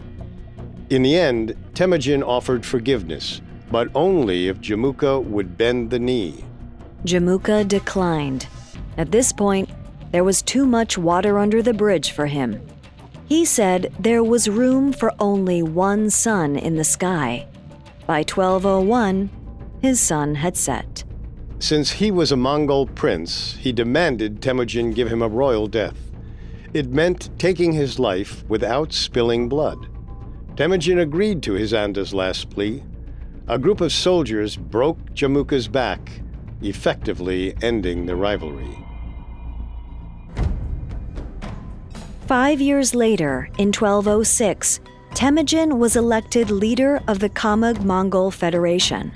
In 0.89 1.03
the 1.03 1.15
end, 1.15 1.55
Temujin 1.75 2.23
offered 2.23 2.65
forgiveness, 2.65 3.39
but 3.69 3.87
only 3.93 4.47
if 4.47 4.59
Jamuka 4.59 5.23
would 5.23 5.55
bend 5.55 5.91
the 5.91 5.99
knee. 5.99 6.43
Jamuka 7.05 7.67
declined. 7.67 8.47
At 8.97 9.11
this 9.11 9.31
point, 9.31 9.69
there 10.11 10.23
was 10.23 10.41
too 10.41 10.65
much 10.65 10.97
water 10.97 11.37
under 11.37 11.61
the 11.61 11.73
bridge 11.73 12.11
for 12.11 12.25
him. 12.25 12.59
He 13.29 13.45
said 13.45 13.93
there 13.99 14.23
was 14.23 14.49
room 14.49 14.91
for 14.91 15.13
only 15.19 15.61
one 15.61 16.09
sun 16.09 16.55
in 16.55 16.75
the 16.75 16.83
sky. 16.83 17.47
By 18.11 18.23
1201, 18.23 19.29
his 19.81 20.01
sun 20.01 20.35
had 20.35 20.57
set. 20.57 21.05
Since 21.59 21.91
he 21.91 22.11
was 22.11 22.33
a 22.33 22.35
Mongol 22.35 22.87
prince, 22.87 23.55
he 23.55 23.71
demanded 23.71 24.41
Temujin 24.41 24.91
give 24.91 25.07
him 25.07 25.21
a 25.21 25.29
royal 25.29 25.65
death. 25.65 26.11
It 26.73 26.89
meant 26.89 27.29
taking 27.39 27.71
his 27.71 27.99
life 27.99 28.43
without 28.49 28.91
spilling 28.91 29.47
blood. 29.47 29.87
Temujin 30.57 30.99
agreed 30.99 31.41
to 31.43 31.53
his 31.53 31.73
Anda's 31.73 32.13
last 32.13 32.49
plea. 32.49 32.83
A 33.47 33.57
group 33.57 33.79
of 33.79 33.93
soldiers 33.93 34.57
broke 34.57 35.13
Jamuka's 35.13 35.69
back, 35.69 36.11
effectively 36.61 37.55
ending 37.61 38.07
the 38.07 38.17
rivalry. 38.17 38.77
Five 42.27 42.59
years 42.59 42.93
later, 42.93 43.47
in 43.57 43.71
1206, 43.71 44.81
Temujin 45.13 45.77
was 45.77 45.95
elected 45.95 46.49
leader 46.49 47.01
of 47.07 47.19
the 47.19 47.29
Khamag 47.29 47.83
Mongol 47.83 48.31
Federation. 48.31 49.11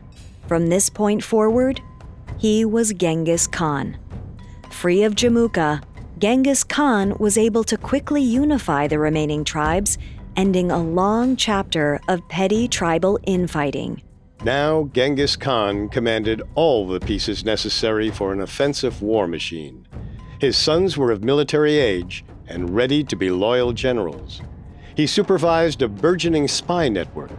From 0.48 0.68
this 0.68 0.90
point 0.90 1.24
forward, 1.24 1.82
he 2.38 2.66
was 2.66 2.94
Genghis 2.94 3.48
Khan. 3.48 3.98
Free 4.70 5.04
of 5.04 5.16
Jamuka, 5.16 5.82
Genghis 6.20 6.64
Khan 6.64 7.16
was 7.18 7.38
able 7.38 7.64
to 7.64 7.78
quickly 7.78 8.22
unify 8.22 8.88
the 8.88 9.00
remaining 9.00 9.44
tribes, 9.44 9.98
ending 10.36 10.70
a 10.70 10.84
long 10.84 11.36
chapter 11.36 12.00
of 12.08 12.28
petty 12.28 12.68
tribal 12.68 13.18
infighting. 13.26 14.02
Now, 14.44 14.90
Genghis 14.94 15.36
Khan 15.36 15.90
commanded 15.90 16.42
all 16.56 16.88
the 16.88 17.00
pieces 17.00 17.46
necessary 17.46 18.12
for 18.12 18.32
an 18.32 18.42
offensive 18.42 19.02
war 19.02 19.28
machine. 19.28 19.88
His 20.40 20.58
sons 20.58 20.98
were 20.98 21.12
of 21.12 21.24
military 21.24 21.78
age 21.78 22.26
and 22.48 22.76
ready 22.76 23.04
to 23.06 23.16
be 23.16 23.32
loyal 23.32 23.74
generals. 23.74 24.42
He 24.96 25.08
supervised 25.08 25.82
a 25.82 25.90
burgeoning 25.90 26.48
spy 26.48 26.88
network. 26.88 27.32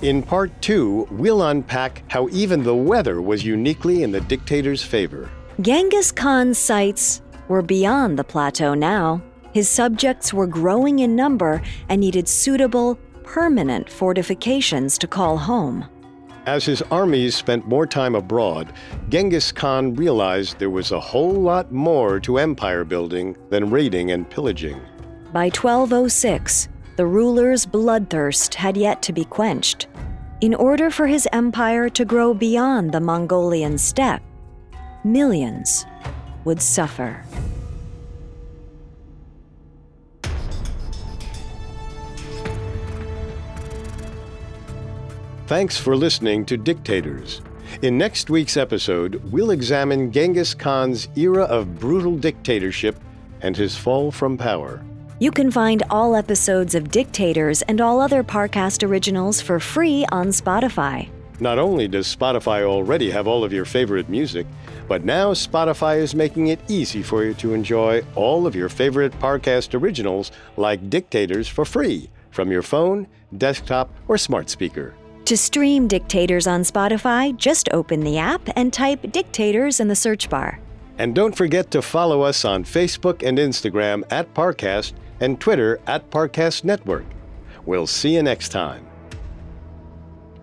In 0.00 0.22
part 0.22 0.50
two, 0.62 1.06
we'll 1.10 1.42
unpack 1.42 2.02
how 2.08 2.28
even 2.30 2.62
the 2.62 2.74
weather 2.74 3.20
was 3.20 3.44
uniquely 3.44 4.02
in 4.02 4.12
the 4.12 4.20
dictator's 4.22 4.82
favor. 4.82 5.28
Genghis 5.60 6.12
Khan's 6.12 6.56
sights 6.56 7.20
were 7.48 7.62
beyond 7.62 8.18
the 8.18 8.24
plateau 8.24 8.74
now. 8.74 9.20
His 9.52 9.68
subjects 9.68 10.32
were 10.32 10.46
growing 10.46 11.00
in 11.00 11.16
number 11.16 11.60
and 11.88 12.00
needed 12.00 12.28
suitable, 12.28 12.96
permanent 13.24 13.90
fortifications 13.90 14.96
to 14.98 15.06
call 15.06 15.36
home. 15.36 15.84
As 16.46 16.64
his 16.64 16.80
armies 16.90 17.34
spent 17.34 17.66
more 17.66 17.86
time 17.86 18.14
abroad, 18.14 18.72
Genghis 19.10 19.52
Khan 19.52 19.94
realized 19.94 20.58
there 20.58 20.70
was 20.70 20.92
a 20.92 21.00
whole 21.00 21.34
lot 21.34 21.70
more 21.70 22.20
to 22.20 22.38
empire 22.38 22.84
building 22.84 23.36
than 23.50 23.68
raiding 23.68 24.12
and 24.12 24.30
pillaging. 24.30 24.80
By 25.32 25.46
1206, 25.46 26.68
the 26.98 27.06
ruler's 27.06 27.64
bloodthirst 27.64 28.54
had 28.54 28.76
yet 28.76 29.00
to 29.02 29.12
be 29.12 29.24
quenched. 29.24 29.86
In 30.40 30.52
order 30.52 30.90
for 30.90 31.06
his 31.06 31.28
empire 31.32 31.88
to 31.90 32.04
grow 32.04 32.34
beyond 32.34 32.90
the 32.90 32.98
Mongolian 32.98 33.78
steppe, 33.78 34.20
millions 35.04 35.86
would 36.44 36.60
suffer. 36.60 37.22
Thanks 45.46 45.78
for 45.78 45.94
listening 45.94 46.44
to 46.46 46.56
Dictators. 46.56 47.42
In 47.82 47.96
next 47.96 48.28
week's 48.28 48.56
episode, 48.56 49.22
we'll 49.30 49.52
examine 49.52 50.10
Genghis 50.10 50.52
Khan's 50.52 51.06
era 51.14 51.44
of 51.44 51.78
brutal 51.78 52.16
dictatorship 52.16 52.98
and 53.40 53.56
his 53.56 53.76
fall 53.76 54.10
from 54.10 54.36
power. 54.36 54.82
You 55.20 55.32
can 55.32 55.50
find 55.50 55.82
all 55.90 56.14
episodes 56.14 56.76
of 56.76 56.92
Dictators 56.92 57.62
and 57.62 57.80
all 57.80 58.00
other 58.00 58.22
Parcast 58.22 58.88
originals 58.88 59.40
for 59.40 59.58
free 59.58 60.06
on 60.12 60.28
Spotify. 60.28 61.08
Not 61.40 61.58
only 61.58 61.88
does 61.88 62.14
Spotify 62.14 62.62
already 62.62 63.10
have 63.10 63.26
all 63.26 63.42
of 63.42 63.52
your 63.52 63.64
favorite 63.64 64.08
music, 64.08 64.46
but 64.86 65.04
now 65.04 65.32
Spotify 65.32 65.98
is 65.98 66.14
making 66.14 66.48
it 66.48 66.60
easy 66.68 67.02
for 67.02 67.24
you 67.24 67.34
to 67.34 67.52
enjoy 67.52 68.02
all 68.14 68.46
of 68.46 68.54
your 68.54 68.68
favorite 68.68 69.12
Parcast 69.18 69.74
originals 69.74 70.30
like 70.56 70.88
Dictators 70.88 71.48
for 71.48 71.64
free 71.64 72.08
from 72.30 72.52
your 72.52 72.62
phone, 72.62 73.08
desktop, 73.36 73.92
or 74.06 74.18
smart 74.18 74.48
speaker. 74.48 74.94
To 75.24 75.36
stream 75.36 75.88
Dictators 75.88 76.46
on 76.46 76.62
Spotify, 76.62 77.36
just 77.36 77.68
open 77.72 78.00
the 78.00 78.18
app 78.18 78.48
and 78.54 78.72
type 78.72 79.10
Dictators 79.10 79.80
in 79.80 79.88
the 79.88 79.96
search 79.96 80.30
bar. 80.30 80.60
And 80.96 81.12
don't 81.12 81.36
forget 81.36 81.72
to 81.72 81.82
follow 81.82 82.22
us 82.22 82.44
on 82.44 82.62
Facebook 82.62 83.26
and 83.26 83.38
Instagram 83.38 84.04
at 84.10 84.32
Parcast 84.32 84.92
and 85.20 85.40
Twitter 85.40 85.80
at 85.86 86.10
Parcast 86.10 86.64
Network. 86.64 87.06
We'll 87.66 87.86
see 87.86 88.14
you 88.14 88.22
next 88.22 88.48
time. 88.48 88.86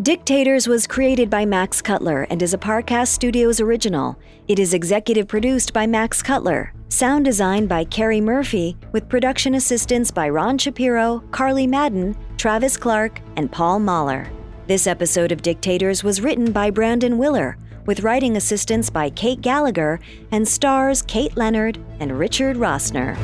Dictators 0.01 0.67
was 0.67 0.87
created 0.87 1.29
by 1.29 1.45
Max 1.45 1.81
Cutler 1.81 2.27
and 2.29 2.41
is 2.41 2.53
a 2.53 2.57
Parcast 2.57 3.07
Studios 3.07 3.61
original. 3.61 4.19
It 4.49 4.59
is 4.59 4.73
executive 4.73 5.27
produced 5.27 5.71
by 5.71 5.87
Max 5.87 6.21
Cutler, 6.21 6.73
sound 6.89 7.23
designed 7.23 7.69
by 7.69 7.85
Carrie 7.85 8.19
Murphy, 8.19 8.75
with 8.91 9.07
production 9.07 9.55
assistance 9.55 10.11
by 10.11 10.27
Ron 10.27 10.57
Shapiro, 10.57 11.23
Carly 11.31 11.65
Madden, 11.65 12.15
Travis 12.37 12.75
Clark, 12.75 13.21
and 13.37 13.49
Paul 13.49 13.79
Mahler. 13.79 14.29
This 14.67 14.85
episode 14.85 15.31
of 15.31 15.41
Dictators 15.41 16.03
was 16.03 16.19
written 16.19 16.51
by 16.51 16.71
Brandon 16.71 17.17
Willer, 17.17 17.57
with 17.85 18.01
writing 18.01 18.35
assistance 18.35 18.89
by 18.89 19.09
Kate 19.11 19.39
Gallagher, 19.39 20.01
and 20.31 20.45
stars 20.45 21.01
Kate 21.03 21.37
Leonard 21.37 21.79
and 22.01 22.19
Richard 22.19 22.57
Rossner. 22.57 23.15